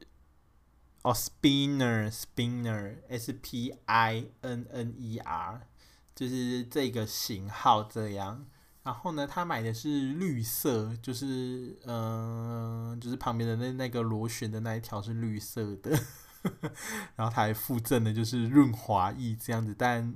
[1.02, 5.68] 哦，Spinner Spinner S P I N N E R，
[6.16, 8.46] 就是这个型号这样。
[8.84, 15.92] 然后呢，他买的是绿色，就是嗯、就是旁边的那那个螺旋的那一条是绿色的，
[17.16, 20.16] 然后他还附赠的就是润滑液这样子，但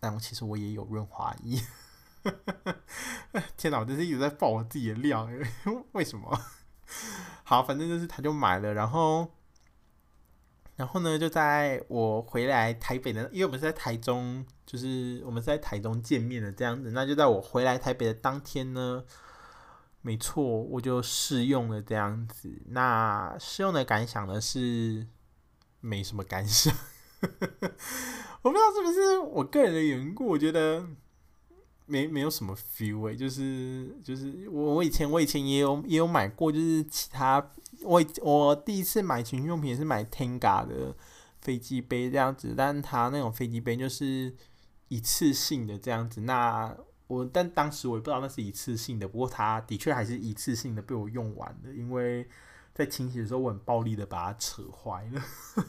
[0.00, 1.60] 但其实我也有润滑液，
[3.56, 5.28] 天哪，我真是一直在爆我自己的料，
[5.92, 6.40] 为什么？
[7.44, 9.37] 好，反正就是他就买了，然后。
[10.78, 16.92] 然后呢，就在我回来台北的，因为我们是在台中，就是我们是在台中见面的这样子。
[16.92, 19.02] 那就在我回来台北的当天呢，
[20.02, 22.62] 没错，我就试用了这样子。
[22.68, 25.04] 那试用的感想呢是
[25.80, 26.72] 没什么感想，
[28.42, 30.86] 我不知道是不是我个人的缘故，我觉得
[31.88, 37.50] 没没有什么 feel 欸，就是就是我我以前我以前也有也有买过，就是其他。
[37.82, 40.94] 我我第一次买情趣用品是买 Tenga 的
[41.40, 44.34] 飞机杯这样子，但它那种飞机杯就是
[44.88, 46.22] 一次性的这样子。
[46.22, 46.76] 那
[47.06, 52.28] 我但当时我也不知道那是一次性的，不过它的确还是一次性的被我用完了，因为
[52.74, 55.22] 在清洗的时候我很暴力的把它扯坏了，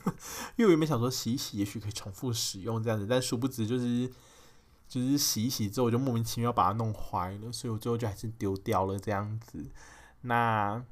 [0.57, 4.09] 因为我原本想说洗一洗也许可以重复使用这样子，但殊不知就是
[4.89, 9.65] 就是洗一洗之后我就莫名其妙把它弄坏了，所以我最后就还是丢掉了这样子。
[10.23, 10.83] 那。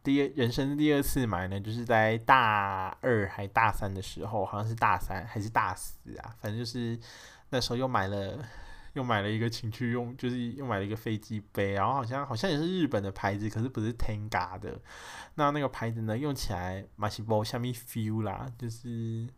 [0.00, 6.98] 第二人生第二次买呢，就是在大二还大三的时候，好像是大三还是大四啊，反正就是
[7.50, 8.38] 那时候又买了
[8.94, 14.80] 又买了一个情趣用，就是又买了一个飞机杯，然后好像好像也是日本的牌子，可是不是 Tenga 的。
[15.34, 19.28] 那那个牌子呢，用起来嘛是无虾米 feel 啦，就是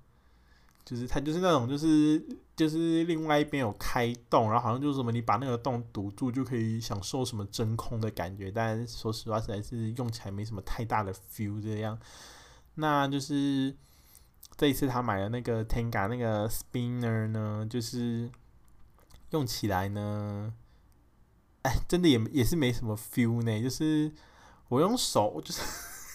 [0.90, 2.20] 就是它就是那种就是
[2.56, 11.96] 就是另外一边有开洞，然后好像就是什么你把那个洞堵住就可以享受什么真空的感觉，但说实话实在是用起来没什么太大的 feel 这样。
[12.74, 13.72] 那就是
[14.56, 18.28] 这一次他买了那个 Tenga 那个 spinner 呢，就是
[19.30, 20.52] 用起来呢，
[21.62, 24.10] 哎，真的也也是没什么 feel 呢，就是
[24.66, 25.62] 我用手就是。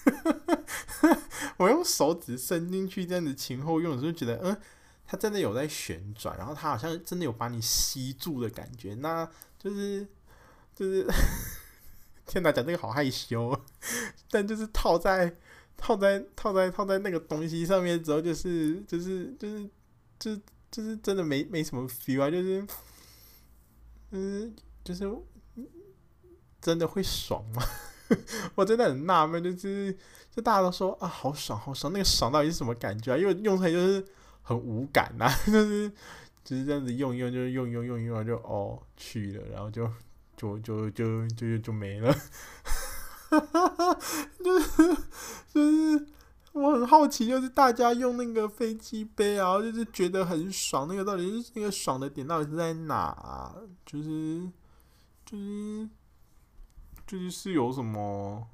[1.58, 4.58] 我用手指伸进去这样子前后用的时候，觉得嗯，
[5.06, 8.94] 它真的有在旋转，然后它好像真的有把你吸住的感觉。
[8.96, 10.06] 那就是
[10.76, 11.08] 就是，
[12.26, 13.58] 天哪，讲这个好害羞。
[14.30, 15.36] 但就是套在
[15.78, 19.70] 套在套在套在那个东西上面之后，就是就是就是
[20.20, 20.36] 就
[20.70, 22.68] 就是真的没没什么 feel 啊，就是
[24.12, 24.54] 嗯
[24.84, 25.10] 就是
[26.62, 27.64] 真的会爽吗？
[28.56, 29.98] 我真的很纳闷，就是
[30.36, 33.18] 就大家都说啊，好爽好爽，那个爽到底是什么感觉啊？
[33.18, 34.06] 因为用出来就是
[34.42, 35.90] 很无感呐、啊， 就是
[36.44, 39.90] 就是这样子用一用，就是用用用用就哦去了，然后就
[40.36, 42.14] 就就就就就没了。
[44.44, 44.96] 就是
[45.54, 46.06] 就是
[46.52, 53.56] 我很好奇，就是大家用那个飞机杯然后，就是觉得很爽，那个到底是那个爽的点到底是在哪、
[53.86, 54.42] 就是
[55.26, 55.88] 就是。
[57.08, 58.48] 就是是有什么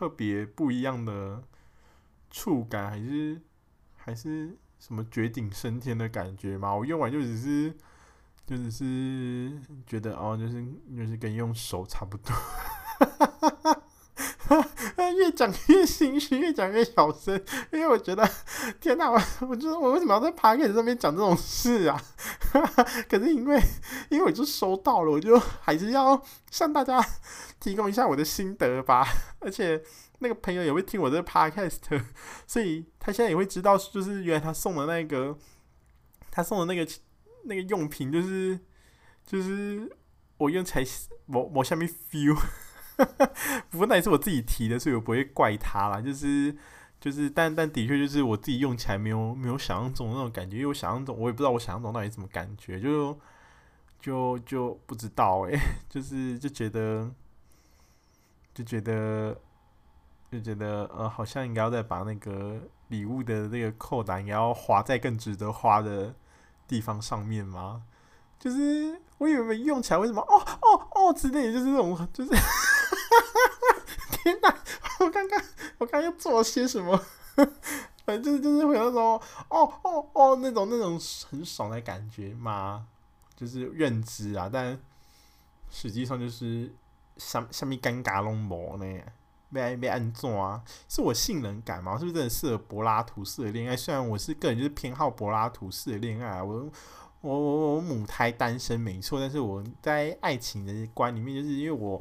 [0.00, 1.44] 特别不一样的
[2.30, 3.38] 触感，还是
[3.94, 6.74] 还是什么绝顶升天的感觉吗？
[6.74, 7.70] 我用完就只是
[8.46, 10.64] 就只是觉得哦，就是
[10.96, 12.34] 就是跟用手差不多。
[15.20, 17.34] 越讲越心虚，越讲越小声，
[17.70, 18.26] 因为我觉得
[18.80, 22.02] 天哪，我我觉得我为什么要在 podcast 上面讲这种事啊？
[23.08, 23.60] 可是因为
[24.08, 26.98] 因为我就收到了，我就还是要向大家
[27.60, 29.06] 提供一下我的心得吧。
[29.40, 29.82] 而且
[30.20, 32.02] 那个朋友也会听我的 podcast，
[32.46, 35.36] 所以他现在也会知道，就是原来他送的那个
[36.30, 36.90] 他送的那个
[37.44, 38.58] 那个用品，就是
[39.26, 39.94] 就是
[40.38, 40.82] 我用才
[41.26, 42.36] 我我下面 feel。
[43.70, 46.00] 不过那也是我自己提的，所以我不会怪他啦。
[46.00, 46.54] 就是
[47.00, 53.18] 就是，但但的确就是我自己用起来没有没有想象中的那种感觉，因为我想象中我也不知道我想象中到底什么感觉，就
[54.00, 57.10] 就就不知道哎、欸， 就是就觉得
[58.52, 59.36] 就觉得
[60.30, 66.14] 就觉得呃，好像应该要再把那个礼物的那个扣打应该要花在更值得花的
[66.68, 67.82] 地方上面吗？
[68.38, 72.30] 就是我以为用起来为什么哦哦哦之类，就是那种就是。
[74.22, 74.54] 天哪！
[75.00, 75.42] 我刚刚
[75.78, 77.00] 我刚刚又做了些什么？
[78.04, 81.00] 反正就是就是会有那种哦哦哦那种那种
[81.30, 82.86] 很爽的感觉嘛，
[83.36, 84.78] 就是认知啊，但
[85.70, 86.72] 实际上就是
[87.16, 89.00] 像像面尴尬拢无呢，
[89.48, 90.62] 没没安怎啊？
[90.88, 91.96] 是我性能感吗？
[91.98, 93.76] 是不是真的适合柏拉图式的恋爱？
[93.76, 96.68] 虽然我是个人就是偏好柏拉图式的恋爱，我
[97.20, 102.00] 我我我母胎单身没错，但是我在爱情的观里面，就是因为我。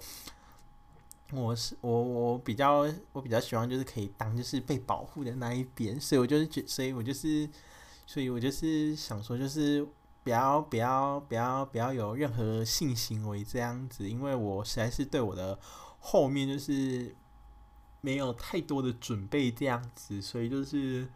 [1.32, 7.47] 我是我我比较我比较喜欢就是可以当就是被保护的那一边，所以我就是觉，所以我就是，
[8.07, 9.88] 所以我就是想说就是
[10.23, 15.59] 不要不要不要不要有任何性行为这样子，因为我实在是对我的
[15.99, 17.15] 后面就是
[18.01, 21.07] 没有太多的准备这样子，所以就是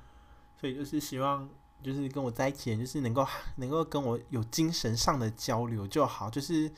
[0.62, 1.50] 所以就是希望
[1.82, 6.72] 就是跟我在一起就是能够能够跟我有精神上的交流就好，就是。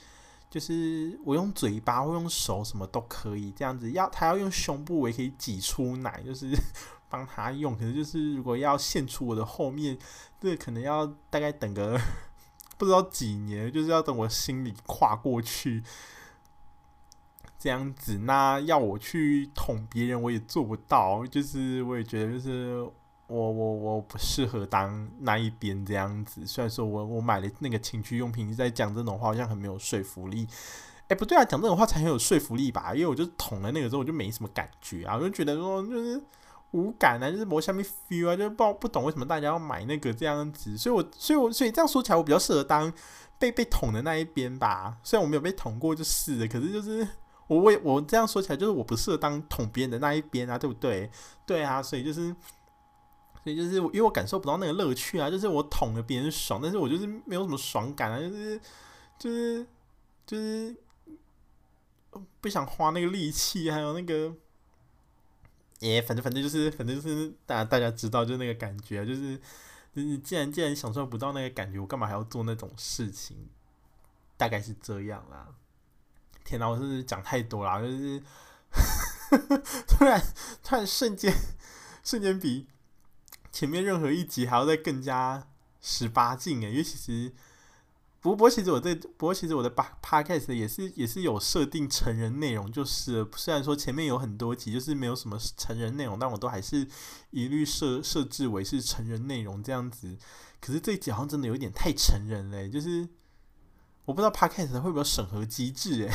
[0.56, 3.92] 就是我用嘴巴，或用手，什么都可以这样子。
[3.92, 6.58] 要他要用胸部，我也可以挤出奶，就是
[7.10, 7.76] 帮他用。
[7.76, 9.98] 可能就是如果要献出我的后面，
[10.40, 12.00] 这可能要大概等个
[12.80, 15.84] 不知道几年，就是要等我心里跨过去
[17.60, 18.20] 这样子。
[18.20, 21.28] 那要我去捅别人，我也做不到。
[21.28, 22.90] 就是我也觉得，就是。
[23.28, 30.48] 我我我不适合当那一边这样子，虽然说我我买了那个情趣用品，在讲这种话好像很没有说服力。
[31.08, 32.94] 哎、不对啊，讲这种话才很有说服力吧？
[32.96, 36.20] 因为我就捅了那个之后，我就没什么感觉啊，我就觉得说就是
[36.72, 40.76] 无感啊，就是没下面 feel 啊，就不不懂为什么大家要买那个这样子。
[40.78, 42.92] 所以我所以我所以这样说起来，我比较适合当
[43.38, 44.98] 被被捅的那一边吧。
[45.04, 47.08] 虽然我没有被捅过，就是的，可是就是
[47.46, 51.12] 我我我这样说起来，就是我不适合当捅别人的那一边啊，对不对？
[51.46, 52.36] 对啊，所以就是。
[53.46, 58.60] 所以就是因为我感受不到那个乐趣啊，就是我捅了别人爽，但是我就是没有什么爽感啊，就是
[59.20, 59.68] 就是
[60.26, 60.76] 就是
[62.42, 64.34] 不想花那个力气，还有那个，
[65.82, 69.38] 耶，反正反正就是反正就是大大家知道，就是那个感觉，就是
[69.96, 73.38] 就是既然既然享受不到那个感觉，我干嘛还要做那种事情？
[74.38, 75.50] 大概是这样啦。
[76.44, 77.80] 天哪，我是不是讲太多了？
[77.80, 78.24] 就是
[79.88, 80.20] 突然
[80.64, 81.32] 突然瞬间
[82.04, 82.66] 瞬间比。
[83.56, 85.48] 前面任何一集还要再更加
[85.80, 87.32] 十八禁诶，因为其实。
[88.20, 89.70] 不过，不过其实我在，不过其实我的
[90.02, 96.88] podcast 也是也是有设定成人内容，就是虽然说前面有很多集就是没有什么成人内容，但我都还是
[97.30, 100.18] 一律设设置为是成人内容这样子。
[100.60, 103.08] 可是这一集好像真的有点太成人嘞，就是
[104.06, 106.12] 我不知道 podcast 会不会有审核机制诶。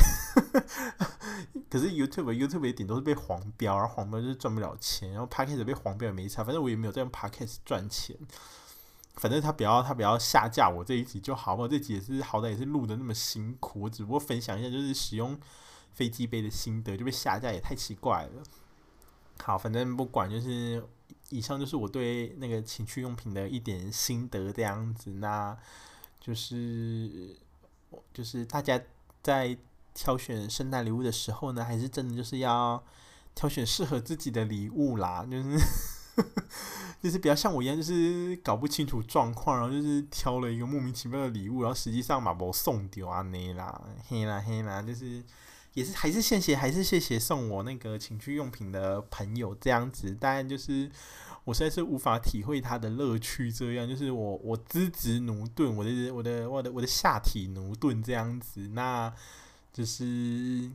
[1.69, 8.17] 可是 YouTube YouTube 也顶多是被黄标，然后黄标就是赚不了钱，然后 podcast 被黄标也没差，反正我也没有在用 podcast 赚钱。
[9.15, 15.37] 反正他不要他不要下架我这一集就好，我这集也是好歹也是录的那么辛苦，我只不过分享一下就是使用
[15.93, 18.43] 飞机杯的心得，就被下架也太奇怪了。
[19.43, 20.81] 好，反正不管，就是
[21.29, 25.11] 以上就是我对那个情趣用品的一点心得这样子。
[25.15, 25.57] 那
[26.19, 27.35] 就是
[28.13, 28.79] 就是大家
[29.23, 29.57] 在
[29.93, 32.83] 挑选圣诞礼物的时候呢，还是真的就是要
[33.35, 35.59] 挑选适合自己的礼物啦，就是。
[37.01, 45.23] 就是比较像我一样，就是搞不清楚状况，然后就是挑了一个莫名其妙的礼物，然后实际上嘛，我送掉啊那啦，嘿啦嘿啦，就是
[45.73, 50.91] 也是还是谢谢，还是谢谢送我那个情趣用品的朋友这样子，但就是
[51.43, 59.13] 我实在是无法体会他的乐趣，这样就是我我资质奴钝，我的我的我的我的下体奴钝这样子，那
[59.73, 60.71] 就是。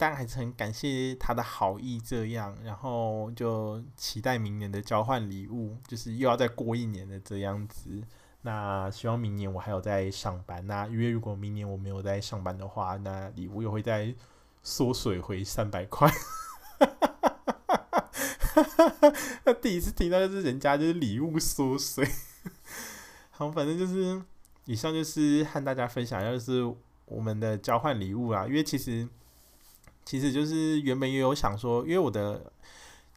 [0.00, 8.00] 但还是很感谢他的好意，这样，然后就期待明年的交换礼物，就是又要再过一年的这样子。
[8.42, 10.64] 那希望明年我还有在上班。
[10.68, 14.14] 那因为如果明年我没有在上班的话，那礼物又会再
[14.62, 16.08] 缩水回三百块。
[18.62, 19.12] 哈 哈
[19.44, 22.08] 那第一次听到就是人家就是礼物缩水。
[23.30, 24.22] 好，反正就是
[24.64, 26.62] 以上就是和大家分享，就是
[27.06, 28.46] 我们的交换礼物啦。
[28.46, 29.08] 因为其实。
[30.04, 32.50] 其实就是原本也有想说，因为我的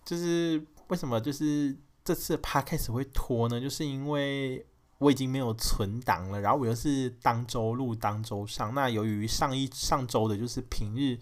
[0.03, 1.73] 就是为什么就是
[2.03, 3.61] 这次 podcast 会拖呢？
[3.61, 4.65] 就是因为
[4.97, 8.73] 我已经没有存档了，然后我又是当周录当周上。
[8.75, 11.17] 那由于上一上周的就是平日，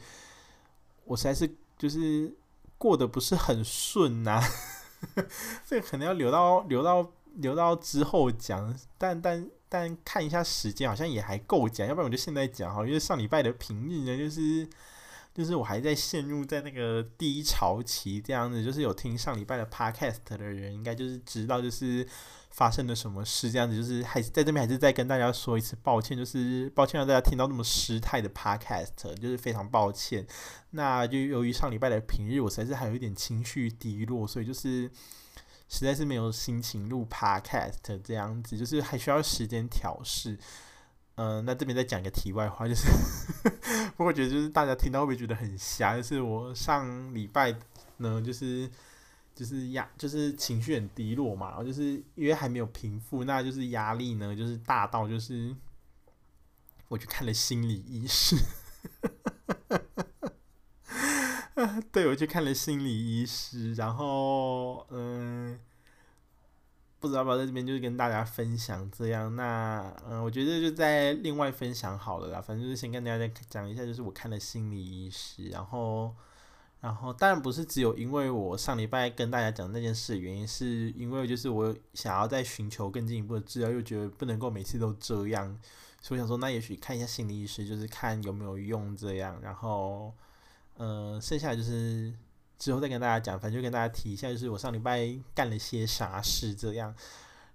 [1.05, 1.47] 我实在是
[1.77, 2.33] 就是
[2.79, 4.41] 过得不是很顺呐、
[5.63, 8.75] 这可能要留到留到留到之后讲。
[8.97, 14.67] 但但但看一下时间，好像也还够讲，要不然我就现在讲好，因为上礼拜的平日呢，就是。
[15.33, 22.05] 就是我还在陷入在那个低潮期这样子，就是有听上礼拜的 podcast 的人，应该就是知道就是
[22.49, 30.25] 发生了什么事这样子，就是还在这边还是再跟大家说一次抱歉，就是抱歉让大家听到那么失态的 podcast，就是非常抱歉。
[30.71, 34.89] 那就由于上礼拜的平日，我实在是还有一点情绪低落，所以就是
[35.69, 40.37] 实在是没有心情录 podcast 这样子，就是还需要时间调试。
[41.21, 42.87] 嗯、那这边再讲一个题外话，就是，
[43.97, 45.97] 不过我觉得就是大家听到会不会觉得很瞎？
[45.97, 47.53] 就是我上礼拜
[47.97, 48.69] 呢，就是
[49.35, 55.53] 就是压，就是情绪很低落嘛，然后就是因为还没有平复，那就是压力呢，就是大到就是
[56.87, 58.37] 我去看了心理医师，
[61.91, 65.59] 对，我去看了心理医师，然后嗯。
[66.99, 69.33] 不知道吧，在这边就是跟大家分享这样。
[69.35, 72.41] 那嗯，我觉得就在另外分享好了啦。
[72.41, 76.13] 反正就是先跟大家讲一下，就是我看了心理医师，然后，
[76.81, 85.57] 然后当然不是只有因为我上礼拜跟大家讲那件事的原因，是因为就是我想要再寻求更进一步的治疗，又觉得不能够每次都这样，
[86.01, 89.39] 所以我想说，那也许看一下心理医师，就是看有没有用这样。
[89.41, 90.13] 然后，
[90.77, 92.13] 嗯，剩下就是。
[92.59, 96.93] 之后再跟大家讲，反正就跟大家提一下，就是我上礼拜干了些啥事这样。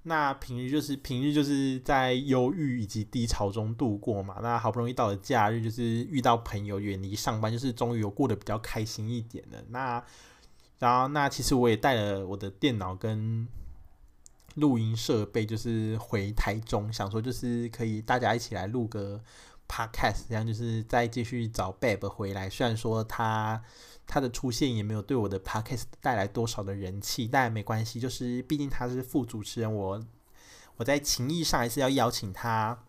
[0.06, 4.38] 那平日就是平日就是在忧郁以及低潮中度过嘛。
[4.42, 9.62] 那好不容易到了假日，就是遇到朋友，远离上班，就是终于有过得比较开心一点了。
[9.68, 10.04] 那
[10.78, 13.46] 然后那其实我也带了我的电脑跟
[14.56, 19.18] 录音设备，就是回台中，想说就是可以大家一起来录个
[19.68, 22.48] podcast，这样就是再继续找 Babe 回来。
[22.48, 23.62] 虽然说他。
[24.06, 30.04] 他的出现也没有对我的 podcast 带来多少的人气，但没关系，就是毕竟他是副主持人，我
[30.76, 32.84] 我在情义上还是要邀请他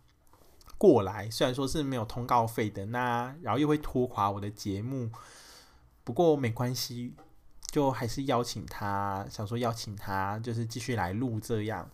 [0.78, 5.10] 过来，虽然说是没有通告费的，那然后又会拖垮我的节目，
[6.04, 7.14] 不过没关系，
[7.72, 11.90] 就还是邀请他，想说邀请他就是继续来录这样，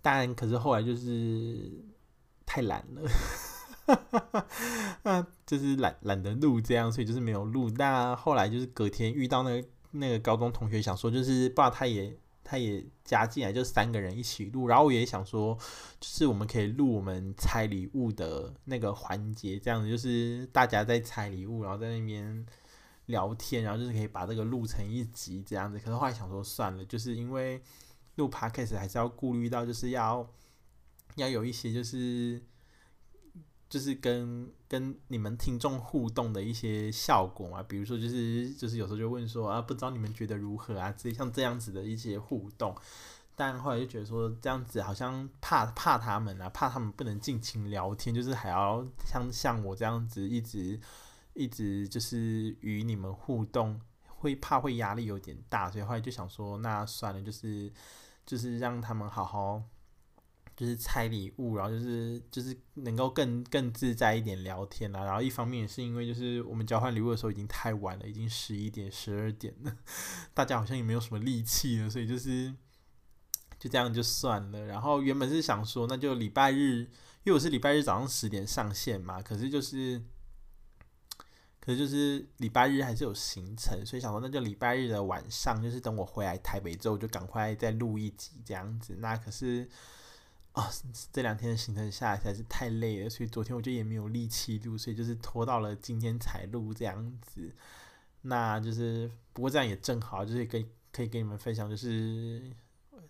[0.00, 1.84] 但可是后来就是
[2.46, 3.10] 太懒了。
[3.86, 4.46] 哈哈哈，
[5.04, 7.70] 那就是懒懒得录这样，所以就是没有录。
[7.70, 14.66] 那后来就是隔天遇到那个那个高中同学，想说就是不知道他也他也加进来，就三个人一起录。
[14.66, 15.56] 然后我也想说，
[16.00, 22.44] 就是我们可以录我们拆礼物的那个环节，这样子就是大家在拆礼物，然后在那边
[23.06, 25.78] 聊天，然后就是可以把这个录成一集这样子。
[25.78, 27.62] 可是后来想说算了，就是因为
[28.16, 30.28] 录 podcast 还是要顾虑到，就是要
[31.14, 32.42] 要有一些就是
[33.76, 37.62] 就是跟跟你们听众互动的一些效果嘛。
[37.62, 40.90] 比如说就是就是有时候就问说啊，不知道你们觉得如何啊？
[40.96, 42.74] 这像这样子的一些互动。
[43.34, 50.80] 但后来就觉得说这样子好像怕怕他们啊，怕他们不能尽情聊天，就是还要像像我这样子一直
[51.34, 57.70] 一直就是与你们互动，会怕会压力有点大，所以后来就想说那算了，就是
[58.24, 59.62] 就是让他们好好
[60.56, 65.04] 就是拆礼物，然后就是就是能够更更自在一点聊天啊。
[65.04, 69.76] 然后一方面也是因为就是我们交换礼物的时候已经太晚了，已经十一点十二点了，
[70.34, 72.54] 大家好像也没有什么力气了，所以就是。
[73.58, 76.80] 就这样就算了，然后原本是想说，那就礼拜日，
[77.24, 80.00] 因为我是礼拜日早上十点上线嘛，可是就是，
[81.58, 88.94] 可是就是礼拜日还是有行程，所以想说那就礼拜日的晚上，就是等我回来台北之后，就赶快再录一集这样子。
[89.00, 89.66] 那可是
[90.56, 90.70] 啊、哦，
[91.12, 97.54] 这两天的行程下来实在是太累了，所以昨天我就也没有力气录，所以就是拖到了今天才录这样子。
[98.22, 102.50] 那就是不过这样也正好，就是跟可以跟你们分享，就是。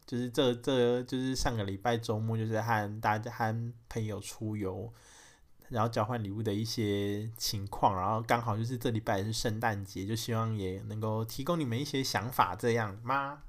[0.04, 4.92] 就是这这就是上个礼拜周末，就是和大家和朋友出游，
[5.68, 13.42] 然后交换礼物的一些情况，然后刚好就是这礼拜是圣诞节，就希望也能够提供你们一些想法，这样吗？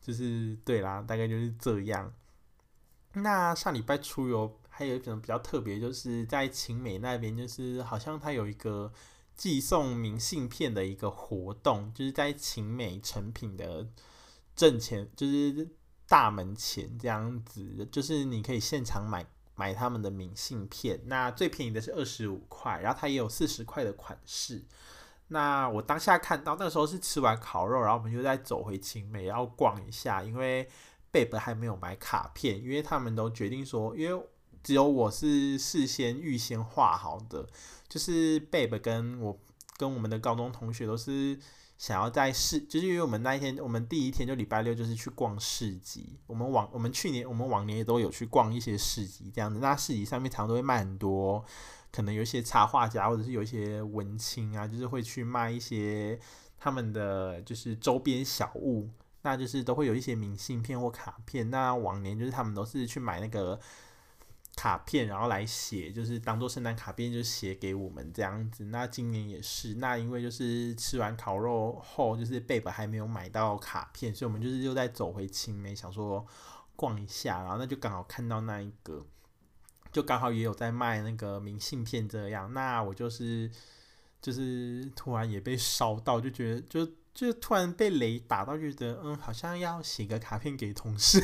[0.00, 2.12] 就是对啦，大概就是这样。
[3.14, 8.92] 那上礼拜出游还有一种比较特别，就是在晴美那边，就是好像它有一个
[9.34, 13.88] 寄送明信片的一个活动，就是在晴美成品的。
[14.56, 15.68] 正前就是
[16.06, 21.00] 大门前这样子，就是你可以现场买买他们的明信片。
[21.06, 24.62] 那最便宜的是二十五块，然后它也有四十块的款式。
[25.26, 30.68] 那我当下看到那时候是吃完烤肉，然后我们就再走回勤美，然后逛一下，因为
[31.14, 34.26] 贝贝还没有买卡片，因为他们都决定说，因为
[34.64, 37.46] 只有我是事先预先画好的，
[37.88, 39.38] 就是贝贝跟我
[39.76, 41.38] 跟我们的高中同学都是。
[41.76, 46.16] 想要在市，就是因为我们那一天，我们第一天就礼拜六就是去逛市集。
[46.28, 49.58] 我们往我们去年，我们往年也都有去逛一些市集这样子。
[49.58, 51.44] 那市集上面常常都会卖很多，
[51.90, 56.18] 可能有一些插画家或者是有一些文青啊，就是会去卖一些
[56.56, 58.88] 他们的就是周边小物，
[59.24, 61.50] 那就是都会有一些明信片或卡片。
[61.50, 63.60] 那往年就是他们都是去买那个。
[64.56, 68.66] 卡片，然后来写，就是当做圣诞卡片，就写给我们这样子。
[68.66, 76.24] 那今年也是，那因为就是吃完烤肉后，就是贝贝还没有买到卡片，所以我们就是又再走回青梅，想说
[76.76, 79.04] 逛一下，然后那就刚好看到那一个，
[79.90, 82.52] 就刚好也有在卖那个明信片这样。
[82.54, 83.50] 那我就是
[84.22, 91.22] 就是突然也被烧到，就觉得就就突然被雷打到，觉得嗯，好像要写个卡片给同事。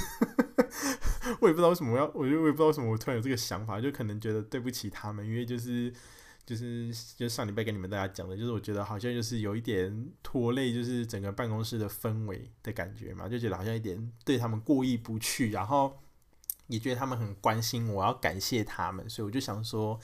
[1.41, 5.93] 我也不知道为什么要，我就我也不知道为什么我突然有这个想法，就可能觉得对不起他们，因为就是
[6.47, 16.01] 就是就上礼拜跟你们大家讲的，就是我觉得好像就是有一点拖累，就是整个办公室的氛围的感觉嘛，就觉得好像一点对他们过意不去，然后
[16.69, 19.99] 也觉得他们很关心我，要感谢他们，所以我就想说，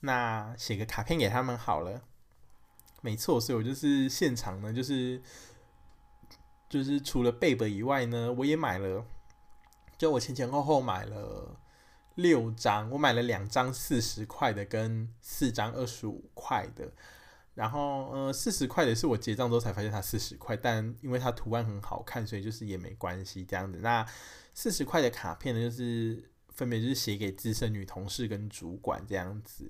[0.00, 2.02] 那写个卡片给他们好了。
[3.00, 5.20] 没错，所以我就是现场呢，就是
[6.68, 9.04] 就是除了贝贝以外呢，我也买了。
[9.96, 11.56] 就我前前后后买了
[12.14, 16.88] 六张，我买了两张四十块的跟四张二十五块的，
[17.54, 23.80] 然后呃四十块的是我结账之后才发现它四十块，但因为它图案很好看，所以就是也没关系这样子。
[23.82, 24.06] 那
[24.54, 29.68] 四十块的卡片呢，就是分别就是写给资深女同事跟主管这样子，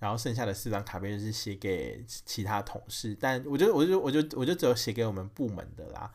[0.00, 6.12] 然后剩下的四张卡片就是写给其他同事，但我就我就我就我就只有写给我们部门的啦。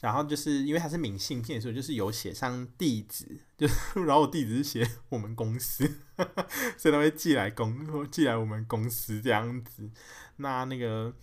[0.00, 3.66] 然后就是因为它是明信片，所以就是有写上地址，就
[4.04, 5.86] 然后我地址是写我们公司，
[6.78, 9.90] 所以他会寄来公寄来我们公司这样子。
[10.36, 11.14] 那那个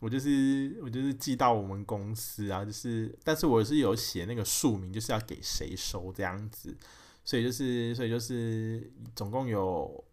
[0.00, 6.76] 我就是我就是寄到我们公司啊，就是但是我是有写那个署名，就是要给谁收这样子，
[7.24, 10.04] 所以就是所以就是总共有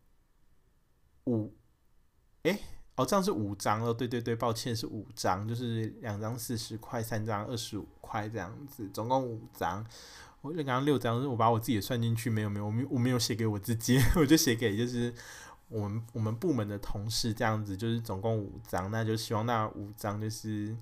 [1.26, 1.54] 五，
[2.44, 2.60] 诶。
[2.96, 9.84] 哦，这样是五张哦，对对对，抱歉是五张，就是两张四十块，三张二十五块这样子，总共五张。
[10.42, 15.12] 我就刚刚六张，是我把我自己算进去，没有没有，我没我没有写给我自己， 我就写给就是
[15.70, 20.78] 我们我们部门的同事这样子，就是总共五张，那就希望那五张就是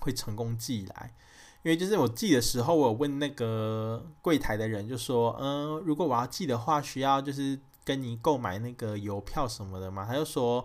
[0.00, 1.14] 会成功寄来，
[1.62, 7.58] 因为就是我寄的时候，我有问那个柜台的人，就说，嗯，如果我要寄的话，需要就是
[7.90, 10.64] 跟你购买那个邮票什么的嘛，他就说。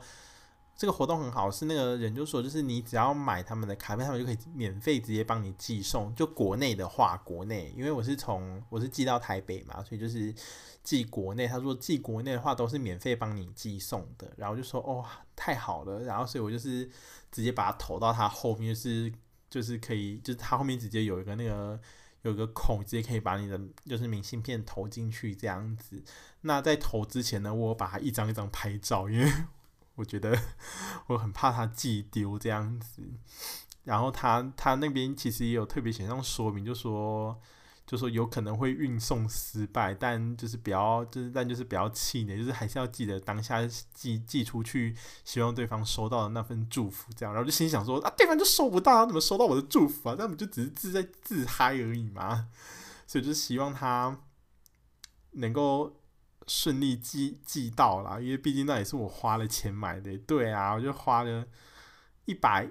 [0.77, 6.13] 这个活动很好，是那个人就说，就是你只要买他们的卡片，他们就可以免费直接帮你寄送。
[6.15, 10.35] 就国内的话，国内，因为我是从我是寄到台北嘛，所以就是
[10.83, 11.47] 寄国内。
[11.47, 16.91] 他说寄国内的话都是免费帮你寄送的，然后就说哦，太好了，然后所以我就是
[17.31, 19.09] 直接把它投到他后面，就是
[19.49, 21.79] 就是可以，就是他后面直接有一个那个
[22.23, 26.03] 有个孔，直接可以把你的就是明信片投进去这样子。
[26.45, 29.31] 那在投之前呢，我把它一张一张拍照，因为。
[29.97, 30.37] 我觉得
[31.07, 33.01] 我很怕他寄丢这样子，
[33.85, 37.39] 然后他他那边其实也有特别写上说明，就说
[37.87, 44.93] 就说有可能会运送失败，但就是不要就是但就是不要气馁，就是还是要记得当下寄寄出去，
[45.23, 47.33] 希望对方收到的那份祝福这样。
[47.33, 50.15] 然后就心想说啊，对方就收不到，他怎么收到我的祝福啊？
[50.17, 52.49] 他们就只是自在自嗨而已嘛，
[53.07, 54.19] 所以就希望他
[55.31, 56.01] 能够。
[56.47, 60.17] 顺利寄寄到了，因为毕竟那也是我花了钱买的。
[60.19, 61.45] 对啊，我就花了
[62.25, 62.69] 一百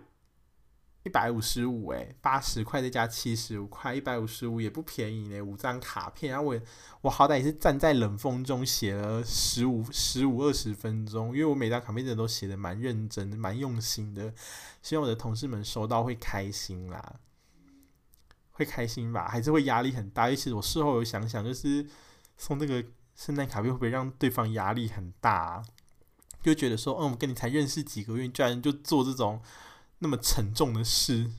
[1.03, 5.41] 一百五十五，诶，八十块再加七十五块，一百五十五也不便宜呢。
[5.43, 6.61] 五张卡片，然后我
[7.03, 14.33] 我好歹也是站在冷风中写了十五十五二十分钟，因为我每张卡片真的都写的蛮认真，蛮用心的。
[14.83, 17.16] 希望我的同事们收到会开心啦，
[18.53, 19.27] 会开心吧？
[19.29, 20.27] 还是会压力很大？
[20.27, 21.85] 因为其实我事后有想想，就是
[22.39, 22.85] 送那个。
[23.15, 25.62] 圣诞卡片会不会让对方压力很大？
[26.43, 29.41] 就觉得说，嗯，我跟你才认识几个月，居然就做这种
[30.01, 31.31] 那么沉重的事，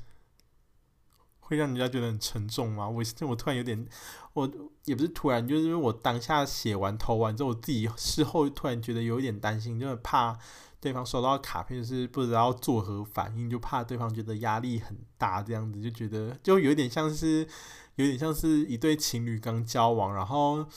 [1.40, 2.90] 会让人家觉得很沉重吗？
[2.90, 3.88] 我我突然有点，
[4.34, 4.52] 我
[4.86, 10.36] 也不是突然，就是因为我当下写完投完之后，我自己事后突然觉得有一点担心，就是怕
[10.80, 17.48] 对方收到卡片是不知道作何反应，就怕对方觉得压力很大，这样子就觉得就有点像是，
[17.94, 20.68] 有点像是一对情侣刚交往，然后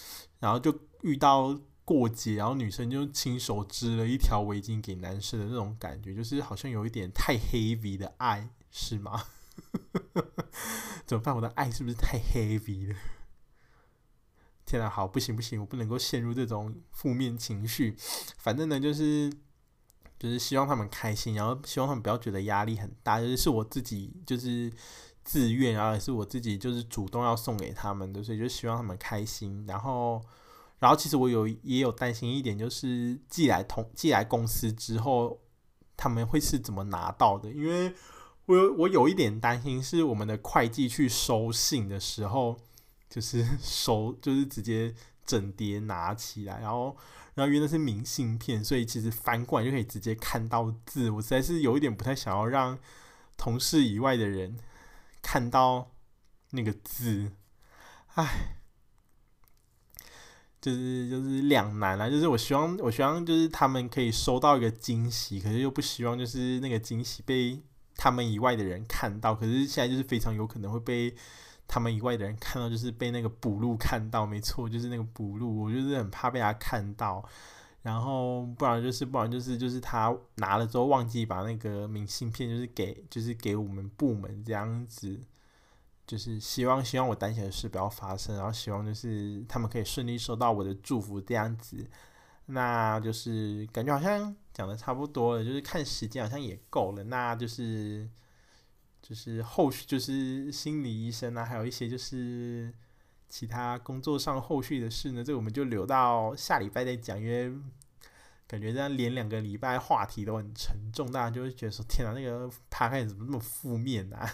[0.40, 0.78] 然后就。
[1.02, 9.24] 遇到过节，然后女生就亲手织了一条围巾给男生的那种感觉，就是好像有一点太 heavy 的爱，是吗？
[11.06, 11.34] 怎么办？
[11.34, 12.94] 我的爱是不是太 heavy 了？
[14.66, 17.96] 天哪，好，不行不行，我不能够陷入这种负面情绪。
[18.36, 19.32] 反正呢，就是
[20.18, 24.70] 就是希望他们开心，然后希望他们不要觉得压力很大，就是是我自己就是
[25.24, 30.22] 自愿，然后也是我自己就是主动要送给他们的，所以就希望他们开心，然后。
[30.78, 35.40] 然后其实我有也有担心一点，就是寄来同寄来公司之后，
[35.96, 37.50] 他们会是怎么拿到的？
[37.50, 37.92] 因为
[38.46, 42.56] 我有我有一点担心，是我们的会计去收信的时候，
[43.10, 44.94] 就是 收就是直接
[45.26, 46.96] 整叠拿起来，然后
[47.34, 51.10] 然后因为那是明信片，所以其实翻过来就可以直接看到字。
[51.10, 52.78] 我实在是有一点不太想要让
[53.36, 54.56] 同事以外的人
[55.22, 55.90] 看到
[56.50, 57.32] 那个字，
[58.14, 58.57] 唉。
[60.60, 67.60] 就是就是两难啊，就是我希望我希望就是他们可以收到一个惊喜，可是又不希望就是那个惊喜被
[67.96, 71.14] 他们以外的人看到，可是现在就是非常有可能会被
[71.66, 77.24] 他们以外的人看到，就是被那个补录看到，没错，就是那个补录，我就是很怕被他看到，
[77.82, 85.20] 然后不然就是不然就是就是他拿了之后忘记把那个明信片就是给就是给我们部门这样子。
[86.08, 91.86] 就是希望，希望我担心的事不要发生，然后希望就是他们可以顺利收到我的祝福这样子。
[92.46, 97.04] 那就是感觉好像讲的差不多了，就是看时间好像也够了。
[97.04, 98.08] 那就是
[99.02, 102.72] 就是后续就是心理医生啊，还有一些就是
[103.28, 107.52] 其他工作上后续的事呢，这我们就留到下礼拜再讲，因为
[108.46, 114.26] 感觉这样连两个礼拜话题都很沉重，大家就会觉得说天啊，那个拍案怎么那么负面啊？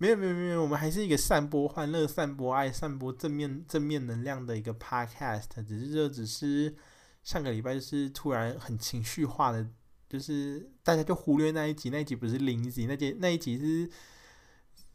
[0.00, 5.44] 没有没有没有，我们还是一个散播欢乐、散播爱、散播正面正面能量的一个 podcast。
[5.62, 6.74] 只是这只是
[7.22, 9.68] 上个礼拜就是突然很情绪化的，
[10.08, 13.90] 就是大家就忽略那一集，那一集不是零集，那集那一集是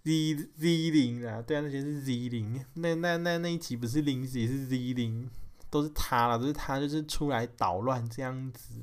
[0.03, 5.29] Z Z 零啊，对啊，那集是 Z 零，那那那那一集不是零集是 Z 零，
[5.69, 8.81] 都是他了，都是他就是出来捣乱这样子，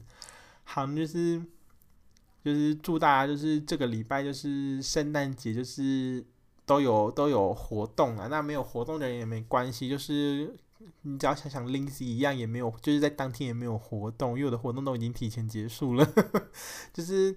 [0.63, 1.43] 好就是。
[2.45, 6.25] 就是祝大家就是这个礼拜就是圣诞节就是
[6.67, 10.55] 都有都有活动啊，那没有活动的人也没关系，就是
[11.03, 16.07] 你只要想想 Lindsay 一样也没有，就是在当天也没有活动，因为我的活动都已经提前结束了，
[16.93, 17.37] 就是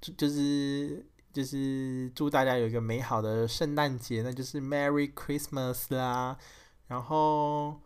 [0.00, 6.36] 就是就是祝大家有一个美好的圣诞节，那就是 Merry Christmas 啦，
[6.88, 7.80] 然后。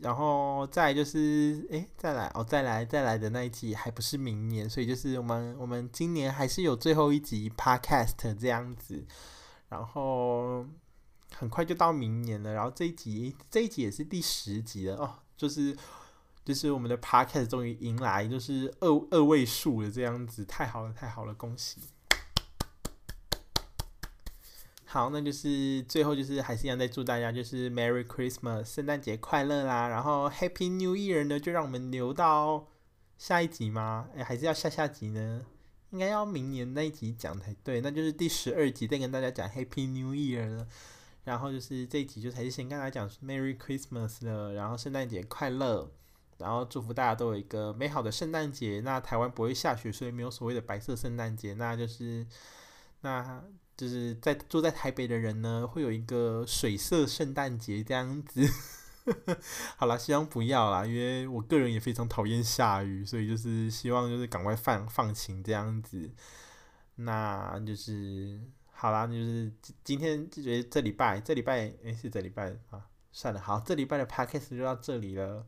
[0.00, 9.04] 然后再就是，诶，再来哦，再来再来的那一集还不是明年，所以就是我们我们今年还是有最后一集 Podcast 这样子，
[9.68, 10.64] 然后
[11.34, 12.52] 很快就到明年了。
[12.52, 15.76] 然后这一集这一集也是第十集了哦，就是
[16.44, 21.80] 就是我们的 podcast 终于迎来就是二二位数了，这样子太好了，太好了，恭喜！
[24.90, 29.86] 好，那就是最后就是还是一样在祝大家就是 Merry Christmas，圣诞节快乐啦！
[29.86, 32.68] 然后 Happy New Year 呢，就让我们留到
[33.18, 34.08] 下一集吗？
[34.16, 35.44] 哎，还是要下下集呢？
[35.90, 40.66] 应该要明年那一集讲才对，那就是第十二集再跟大家讲 Happy New Year 了。
[41.24, 45.92] 然后就是这一集就还是先跟大家讲 Merry Christmas 了，然后圣诞节快乐。
[46.38, 48.80] 然后祝福大家都有一个美好的圣诞节。
[48.82, 51.52] 那台湾不会下雪，所以没有所谓的白色圣诞节。
[51.52, 52.26] 那就是，
[53.02, 53.44] 那
[53.78, 58.46] 就是在住在台北的人呢，会有一个水色圣诞节这样子。
[59.78, 66.10] 好啦，希望不要啦，因为我个人也非常讨厌下雨，所以就是希望就是赶快放放晴这样子。
[66.96, 68.40] 那就是
[68.72, 69.50] 好啦，就是
[69.84, 75.46] 今天就觉得这礼拜这礼拜诶是这礼拜啊，算了，好，这礼拜的 podcast 就到这里了。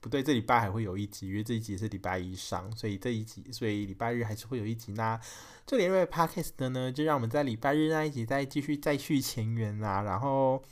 [0.00, 4.92] 不对，这礼拜还会有一集，因为这一集是礼拜一上，所以这一集，所以礼拜日还是会有一集。
[4.92, 5.20] 那
[5.66, 10.02] 这里因为 podcast 的呢，就让我们在礼拜日那一集再继续再续前缘啦。
[10.02, 10.62] 然后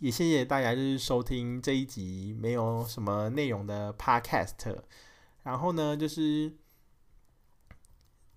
[0.00, 4.78] 也谢谢大家就是收听这一集没有什么内容的 podcast。
[5.42, 6.52] 然后呢，就是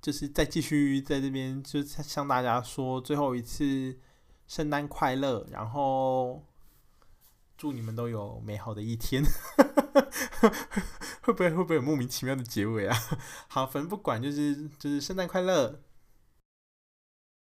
[0.01, 3.97] 就是再继续在这边就向大家说最后一次
[4.47, 6.43] 圣诞快乐，然后
[7.57, 9.23] 祝你们都有美好的一天。
[11.21, 12.97] 会不会会不会有莫名其妙的结尾啊？
[13.47, 15.79] 好，反正不管，就是就是圣诞快乐，